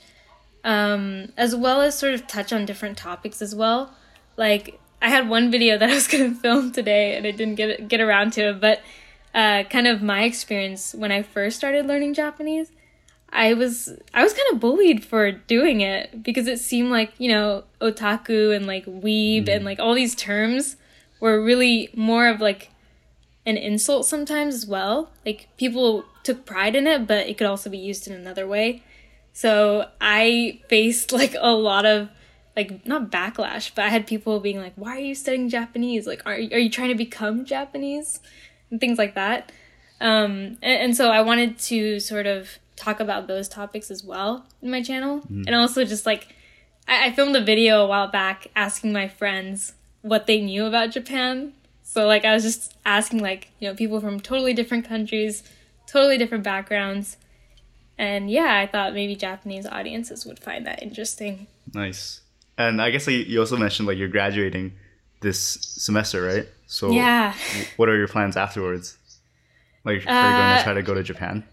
[0.62, 3.95] um, as well as sort of touch on different topics as well.
[4.36, 7.57] Like I had one video that I was going to film today, and I didn't
[7.57, 8.80] get get around to it, but
[9.34, 12.70] uh, kind of my experience when I first started learning Japanese.
[13.30, 17.28] I was I was kind of bullied for doing it because it seemed like you
[17.28, 19.55] know otaku and like weeb mm.
[19.55, 20.76] and like all these terms
[21.20, 22.70] were really more of like
[23.44, 25.11] an insult sometimes as well.
[25.26, 28.82] Like people took pride in it, but it could also be used in another way.
[29.32, 32.09] So I faced like a lot of
[32.59, 36.06] like not backlash, but I had people being like, "Why are you studying Japanese?
[36.06, 38.20] Like, are are you trying to become Japanese?"
[38.70, 39.50] and things like that.
[40.00, 44.46] Um, and, and so I wanted to sort of talk about those topics as well
[44.62, 45.44] in my channel, mm.
[45.46, 46.34] and also just like
[46.86, 50.90] I, I filmed a video a while back asking my friends what they knew about
[50.90, 51.52] Japan
[51.88, 55.42] so like I was just asking like, you know, people from totally different countries,
[55.86, 57.16] totally different backgrounds.
[57.96, 61.46] And yeah, I thought maybe Japanese audiences would find that interesting.
[61.72, 62.20] Nice.
[62.59, 64.72] And I guess like, you also mentioned like you're graduating
[65.20, 66.46] this semester, right?
[66.66, 67.32] So Yeah.
[67.76, 68.98] what are your plans afterwards?
[69.84, 71.44] Like, are you going Uh, to try to go to Japan?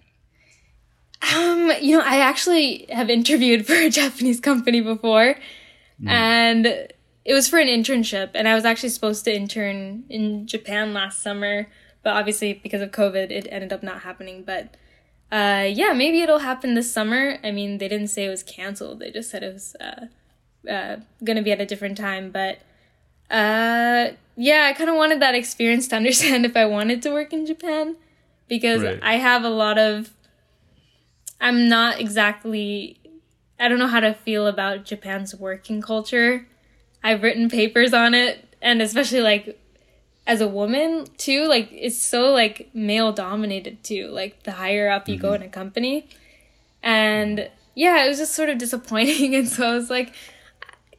[1.34, 5.36] Um, you know, I actually have interviewed for a Japanese company before,
[6.06, 10.94] and it was for an internship, and I was actually supposed to intern in Japan
[10.94, 11.68] last summer,
[12.04, 14.44] but obviously because of COVID, it ended up not happening.
[14.44, 14.76] But
[15.32, 17.38] uh, yeah, maybe it'll happen this summer.
[17.44, 20.08] I mean, they didn't say it was canceled; they just said it was uh,
[20.70, 22.32] uh, gonna be at a different time.
[22.32, 22.60] But
[23.30, 27.34] uh, yeah, I kind of wanted that experience to understand if I wanted to work
[27.34, 27.96] in Japan
[28.48, 29.00] because Right.
[29.02, 30.12] I have a lot of
[31.42, 32.98] I'm not exactly
[33.60, 36.48] I don't know how to feel about Japan's working culture.
[37.04, 39.60] I've written papers on it and especially like
[40.28, 45.08] as a woman too, like it's so like male dominated too, like the higher up
[45.08, 46.08] you go in a company.
[46.82, 50.14] And yeah, it was just sort of disappointing and so I was like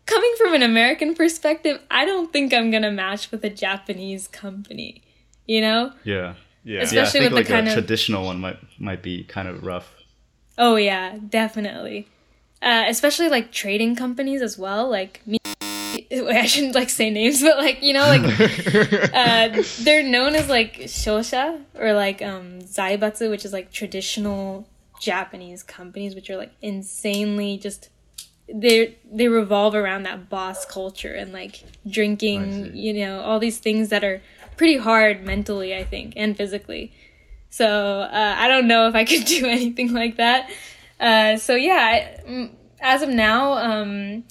[0.07, 4.28] coming from an American perspective, I don't think I'm going to match with a Japanese
[4.28, 5.02] company,
[5.46, 5.92] you know?
[6.04, 6.14] Yeah.
[6.14, 6.34] Yeah.
[6.64, 9.22] Yeah, I Especially think with like the kind a of- traditional one might might be
[9.22, 9.94] kind of rough.
[10.59, 12.09] Oh yeah, definitely.
[12.61, 14.90] Uh, especially like trading companies as well.
[14.90, 15.38] Like me,
[16.11, 18.20] I shouldn't like say names, but like you know, like
[19.14, 24.66] uh, they're known as like shosha or like um, zaibatsu, which is like traditional
[25.00, 27.90] Japanese companies, which are like insanely just
[28.53, 33.88] they they revolve around that boss culture and like drinking, you know, all these things
[33.88, 34.22] that are
[34.57, 36.92] pretty hard mentally, I think, and physically.
[37.51, 37.66] So
[38.01, 40.51] uh, I don't know if I could do anything like that.
[41.01, 41.74] Uh, so yeah,
[42.24, 44.24] I, mm, as of now, um,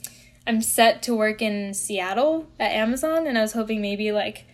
[0.47, 4.45] I'm set to work in Seattle at Amazon, and I was hoping maybe like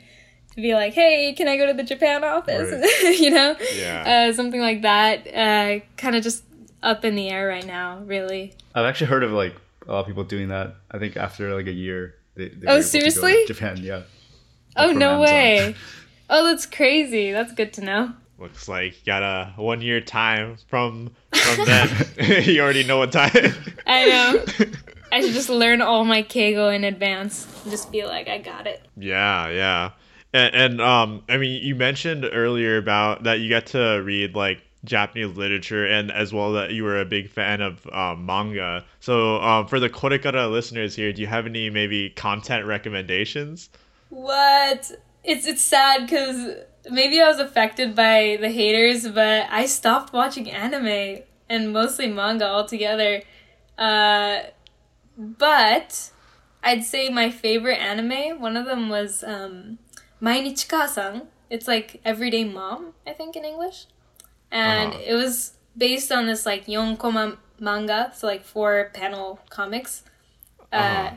[0.55, 2.70] to be like, hey, can I go to the Japan office?
[3.22, 4.28] you know, Yeah.
[4.30, 5.28] uh, something like that.
[5.28, 6.43] Uh, kind of just
[6.84, 8.54] up in the air right now, really.
[8.76, 9.56] I've actually heard of like
[9.88, 10.76] a lot of people doing that.
[10.92, 13.46] I think after like a year, they, they Oh, were able to go to seriously?
[13.48, 14.02] Japan, yeah.
[14.76, 15.22] Oh no Amazon.
[15.22, 15.76] way!
[16.34, 17.34] Oh, that's crazy.
[17.34, 18.14] That's good to know.
[18.40, 21.90] Looks like you got a one year time from from then.
[22.46, 23.54] you already know what time.
[23.86, 24.46] I know.
[25.12, 27.46] I should just learn all my Keigo in advance.
[27.64, 28.82] and Just be like, I got it.
[28.96, 29.90] Yeah, yeah.
[30.34, 34.62] And, and um I mean you mentioned earlier about that you get to read like
[34.84, 38.84] Japanese literature and as well that you were a big fan of um, manga.
[39.00, 43.70] So um for the Korekara listeners here, do you have any maybe content recommendations?
[44.10, 44.92] What?
[45.24, 46.56] It's it's sad because
[46.90, 52.48] maybe I was affected by the haters, but I stopped watching anime and mostly manga
[52.48, 53.22] altogether.
[53.78, 54.40] Uh,
[55.18, 56.12] but
[56.64, 58.40] I'd say my favorite anime.
[58.40, 59.80] One of them was um,
[60.22, 61.28] Mainichi Kaasan.
[61.50, 63.86] It's like Everyday Mom, I think in English,
[64.52, 65.04] and Uh-huh.
[65.06, 70.04] it was based on this like yonkoma manga, so like four panel comics.
[70.72, 71.16] Uh, Uh-huh.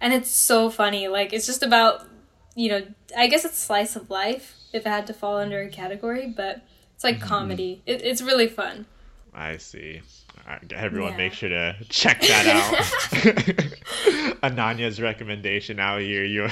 [0.00, 1.08] and it's so funny.
[1.08, 2.06] Like it's just about
[2.54, 2.82] you know,
[3.16, 6.62] I guess it's slice of life if it had to fall under a category, but
[6.94, 7.82] it's like comedy.
[7.84, 8.86] It, it's really fun.
[9.34, 10.00] I see.
[10.46, 11.16] Right, everyone, Yeah.
[11.18, 14.40] make sure to check that out.
[14.42, 16.24] Ananya's recommendation out here.
[16.24, 16.48] You,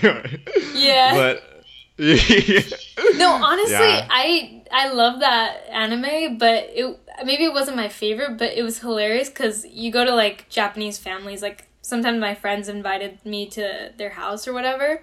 [0.74, 1.14] Yeah.
[1.14, 1.53] but
[1.98, 4.06] no, honestly, Yeah.
[4.10, 8.78] I I love that anime, but it maybe it wasn't my favorite, but it was
[8.80, 11.40] hilarious because you go to like Japanese families.
[11.42, 15.02] Like sometimes my friends invited me to their house or whatever,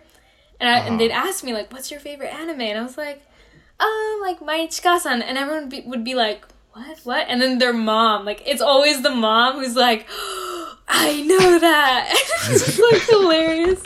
[0.60, 0.88] and I, Uh-huh.
[0.90, 3.22] and they'd ask me like, "What's your favorite anime?" And I was like,
[3.80, 7.00] "Um, like Mainichika-san," and everyone be, would be like, "What?
[7.06, 10.08] What?" And then their mom, like it's always the mom who's like,
[10.90, 12.10] "I know that."
[12.50, 13.82] it's just like hilarious.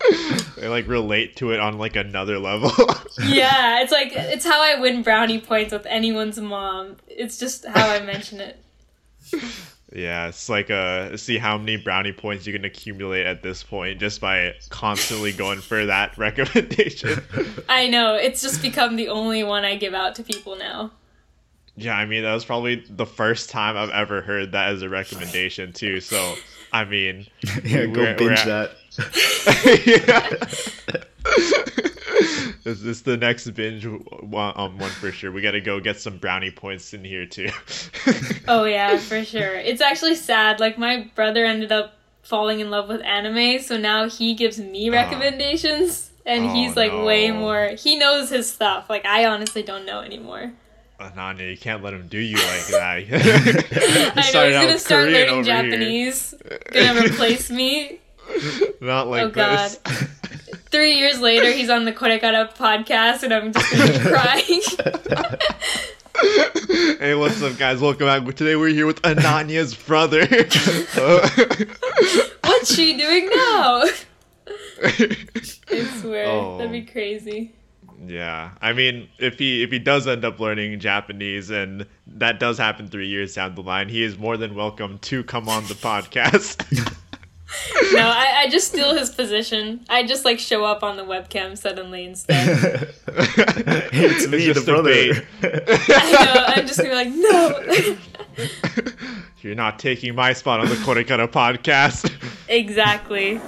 [0.56, 2.70] they like relate to it on like another level.
[3.26, 6.96] Yeah, it's like it's how I win brownie points with anyone's mom.
[7.08, 8.62] It's just how I mention it.
[9.92, 14.00] yeah, it's like uh, see how many brownie points you can accumulate at this point
[14.00, 17.22] just by constantly going for that recommendation.
[17.70, 20.92] I know it's just become the only one I give out to people now.
[21.76, 24.88] Yeah, I mean that was probably the first time I've ever heard that as a
[24.90, 26.00] recommendation too.
[26.00, 26.34] So
[26.72, 27.26] I mean,
[27.64, 28.70] yeah, go binge at- that.
[32.64, 35.30] Is this the next binge one, um, one for sure?
[35.30, 37.48] We got to go get some brownie points in here too.
[38.48, 39.56] Oh yeah, for sure.
[39.56, 40.60] It's actually sad.
[40.60, 44.88] Like my brother ended up falling in love with anime, so now he gives me
[44.88, 47.70] recommendations, and Oh, he's like way more.
[47.76, 48.88] He knows his stuff.
[48.88, 50.52] Like I honestly don't know anymore.
[51.00, 54.12] Ananya, you can't let him do you like that.
[54.16, 55.62] I know he's gonna start Korean learning over here.
[55.70, 56.34] Japanese.
[56.72, 57.98] Gonna replace me.
[58.80, 59.70] Not like Oh, God.
[60.70, 64.62] Three years later, he's on the Korekara podcast, and I'm just gonna be crying.
[66.98, 67.80] hey, what's up, guys?
[67.80, 68.24] Welcome back.
[68.34, 70.26] Today we're here with Ananya's brother.
[72.44, 73.84] What's she doing now?
[74.82, 76.58] I swear, Oh.
[76.58, 76.92] that'd be oh.
[76.92, 77.52] crazy.
[78.06, 82.58] yeah, I mean, if he if he does end up learning Japanese, and that does
[82.58, 85.74] happen three years down the line, he is more than welcome to come on the
[85.74, 86.62] podcast.
[87.92, 89.84] No, I, I just steal his position.
[89.88, 92.92] I just like show up on the webcam suddenly instead.
[93.08, 95.26] it's me, the just a brother.
[95.42, 96.44] I know.
[96.48, 97.96] I'm just gonna be like, no.
[99.40, 102.10] You're not taking my spot on the Korekara podcast.
[102.48, 103.40] exactly.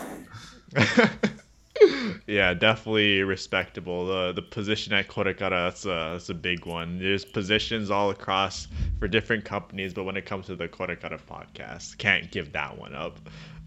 [2.26, 4.06] yeah, definitely respectable.
[4.06, 6.98] The the position at Korekara, that's a, that's a big one.
[6.98, 11.98] There's positions all across for different companies, but when it comes to the Korekara podcast,
[11.98, 13.18] can't give that one up.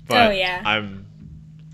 [0.08, 0.62] But Oh, yeah.
[0.66, 1.06] I'm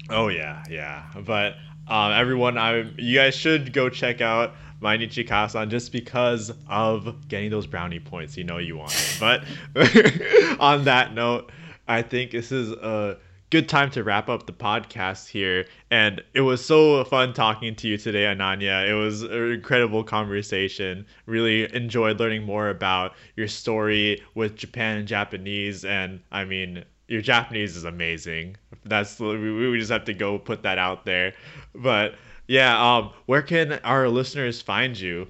[0.10, 1.04] Oh yeah, yeah.
[1.26, 1.56] But
[1.88, 7.50] um, everyone, I you guys should go check out Mainichi Kaasan just because of getting
[7.50, 8.38] those brownie points.
[8.38, 9.18] You know you want it.
[9.20, 9.44] But
[10.60, 11.52] on that note,
[11.88, 13.18] I think this is a
[13.50, 15.66] good time to wrap up the podcast here.
[15.90, 18.88] And it was so fun talking to you today, Ananya.
[18.88, 21.06] It was an incredible conversation.
[21.26, 25.86] Really enjoyed learning more about your story with Japan and Japanese.
[25.86, 28.58] And I mean, your Japanese is amazing.
[28.86, 31.34] That's we, we just have to go put that out there.
[31.74, 32.16] But
[32.48, 35.28] yeah, um, where can our listeners find you?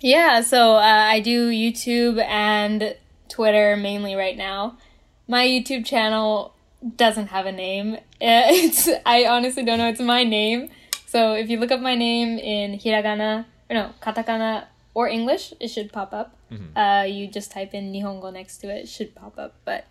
[0.00, 2.96] Yeah, so uh, I do YouTube and
[3.28, 4.78] Twitter mainly right now.
[5.26, 6.54] My YouTube channel
[6.96, 7.98] doesn't have a name.
[8.20, 9.88] It's I honestly don't know.
[9.88, 10.70] It's my name.
[11.06, 15.68] So if you look up my name in hiragana or no katakana or English, it
[15.68, 16.36] should pop up.
[16.76, 19.54] Uh, you just type in Nihongo next to it, it should pop up.
[19.64, 19.84] But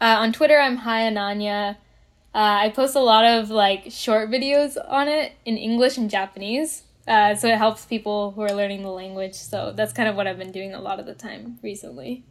[0.00, 1.76] uh, on Twitter, I'm Hi Ananya.
[2.34, 6.82] Uh, I post a lot of like short videos on it in English and Japanese.
[7.06, 9.34] Uh, so it helps people who are learning the language.
[9.34, 12.24] So that's kind of what I've been doing a lot of the time recently.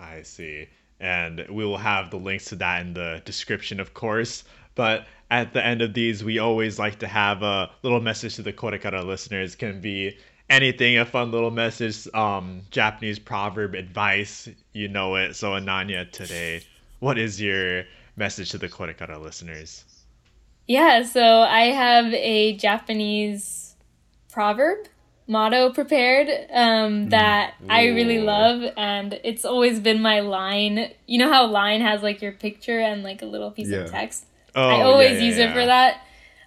[0.00, 0.68] I see.
[0.98, 4.44] And we will have the links to that in the description, of course.
[4.74, 8.42] But at the end of these, we always like to have a little message to
[8.42, 9.54] the Korekara listeners.
[9.54, 10.16] Can be
[10.48, 15.34] anything, a fun little message, um, Japanese proverb, advice, you know it.
[15.34, 16.62] So Ananya, today,
[17.02, 17.82] what is your
[18.14, 19.84] message to the Korekara listeners?
[20.68, 23.74] Yeah, so I have a Japanese
[24.30, 24.86] proverb
[25.26, 30.92] motto prepared um, that I really love, and it's always been my line.
[31.08, 33.78] You know how line has like your picture and like a little piece Yeah.
[33.80, 34.26] of text.
[34.54, 36.02] Oh, I always yeah, use it for that.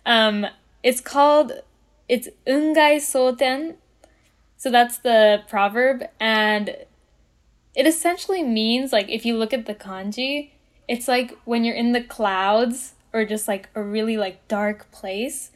[0.06, 0.48] Um,
[0.84, 1.52] it's called
[2.08, 3.76] it's ungai soten.
[4.56, 6.78] So that's the proverb, and
[7.76, 10.52] it essentially means like if you look at the kanji,
[10.88, 15.52] it's like when you're in the clouds or just like a really like dark place,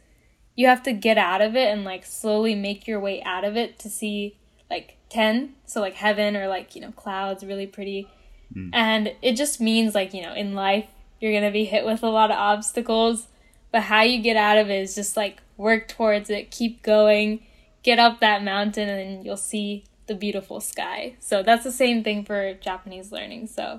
[0.54, 3.56] you have to get out of it and like slowly make your way out of
[3.56, 4.36] it to see
[4.70, 8.08] like ten, so like heaven or like you know clouds, really pretty.
[8.52, 8.68] Hmm.
[8.72, 10.86] And it just means like you know in life
[11.20, 13.28] you're gonna be hit with a lot of obstacles,
[13.72, 17.40] but how you get out of it is just like work towards it, keep going,
[17.82, 21.14] get up that mountain, and you'll see the beautiful sky.
[21.20, 23.46] So that's the same thing for Japanese learning.
[23.46, 23.78] So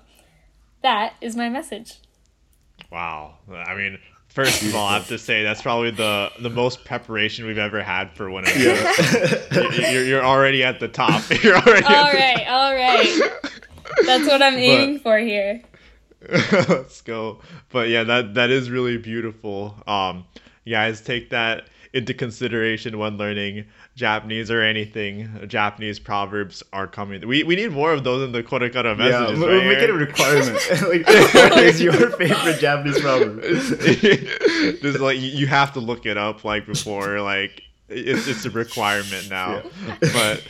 [0.82, 1.96] that is my message.
[2.90, 3.36] Wow.
[3.54, 7.46] I mean, first of all, I have to say that's probably the the most preparation
[7.46, 9.92] we've ever had for one of these.
[9.92, 11.22] You're, you're already at the top.
[11.44, 13.32] You're already All at the right, all right.
[14.06, 15.62] That's what I'm aiming for here.
[16.30, 17.42] Let's go.
[17.68, 19.76] But yeah, that that is really beautiful.
[19.86, 20.24] Um,
[20.66, 23.66] guys, take that into consideration when learning
[23.96, 25.46] Japanese or anything.
[25.48, 27.28] Japanese proverbs are coming.
[27.28, 29.40] We we need more of those in the Korekara Yeah, messages.
[29.40, 30.54] we'll right make it a requirement.
[30.88, 31.06] like,
[31.52, 33.42] what is your favorite Japanese proverb?
[34.82, 38.50] Just like you you have to look it up like before like it's it's a
[38.50, 39.62] requirement now.
[40.00, 40.42] But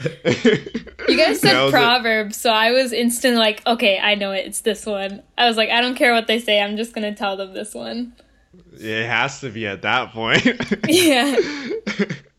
[1.10, 1.76] You guys said That was it.
[1.76, 4.46] proverbs, so I was instantly like, okay, I know it.
[4.46, 5.24] It's this one.
[5.38, 6.62] I was like, I don't care what they say.
[6.62, 8.14] I'm just gonna tell them this one.
[8.74, 10.46] It has to be at that point.
[10.88, 11.36] Yeah.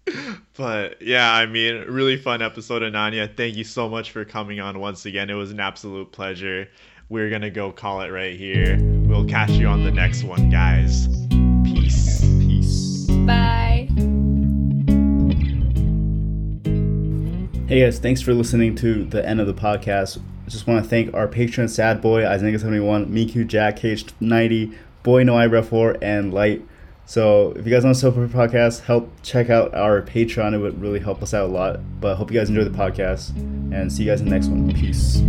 [0.57, 3.35] but yeah, I mean, really fun episode, Ananya.
[3.37, 5.31] Thank you so much for coming on once again.
[5.31, 6.69] It was an absolute pleasure.
[7.09, 8.79] We're gonna go call it right here.
[8.81, 11.09] We'll catch you on the next one, guys.
[11.65, 12.21] Peace.
[12.21, 13.07] Peace.
[13.27, 13.89] Bye.
[17.69, 20.19] Hey guys, thanks for listening to the end of the podcast.
[20.47, 25.37] I just want to thank our patron Sad Boy, Isaac71, Miku Jack, H90, Boy No
[25.37, 26.63] Eyebrow 4, and Light.
[27.07, 30.55] So if you guys want to support the podcast, help check out our Patreon.
[30.55, 31.81] It would really help us out a lot.
[32.01, 34.73] But hope you guys enjoy the podcast and see you guys in the next one.
[34.73, 35.21] Peace.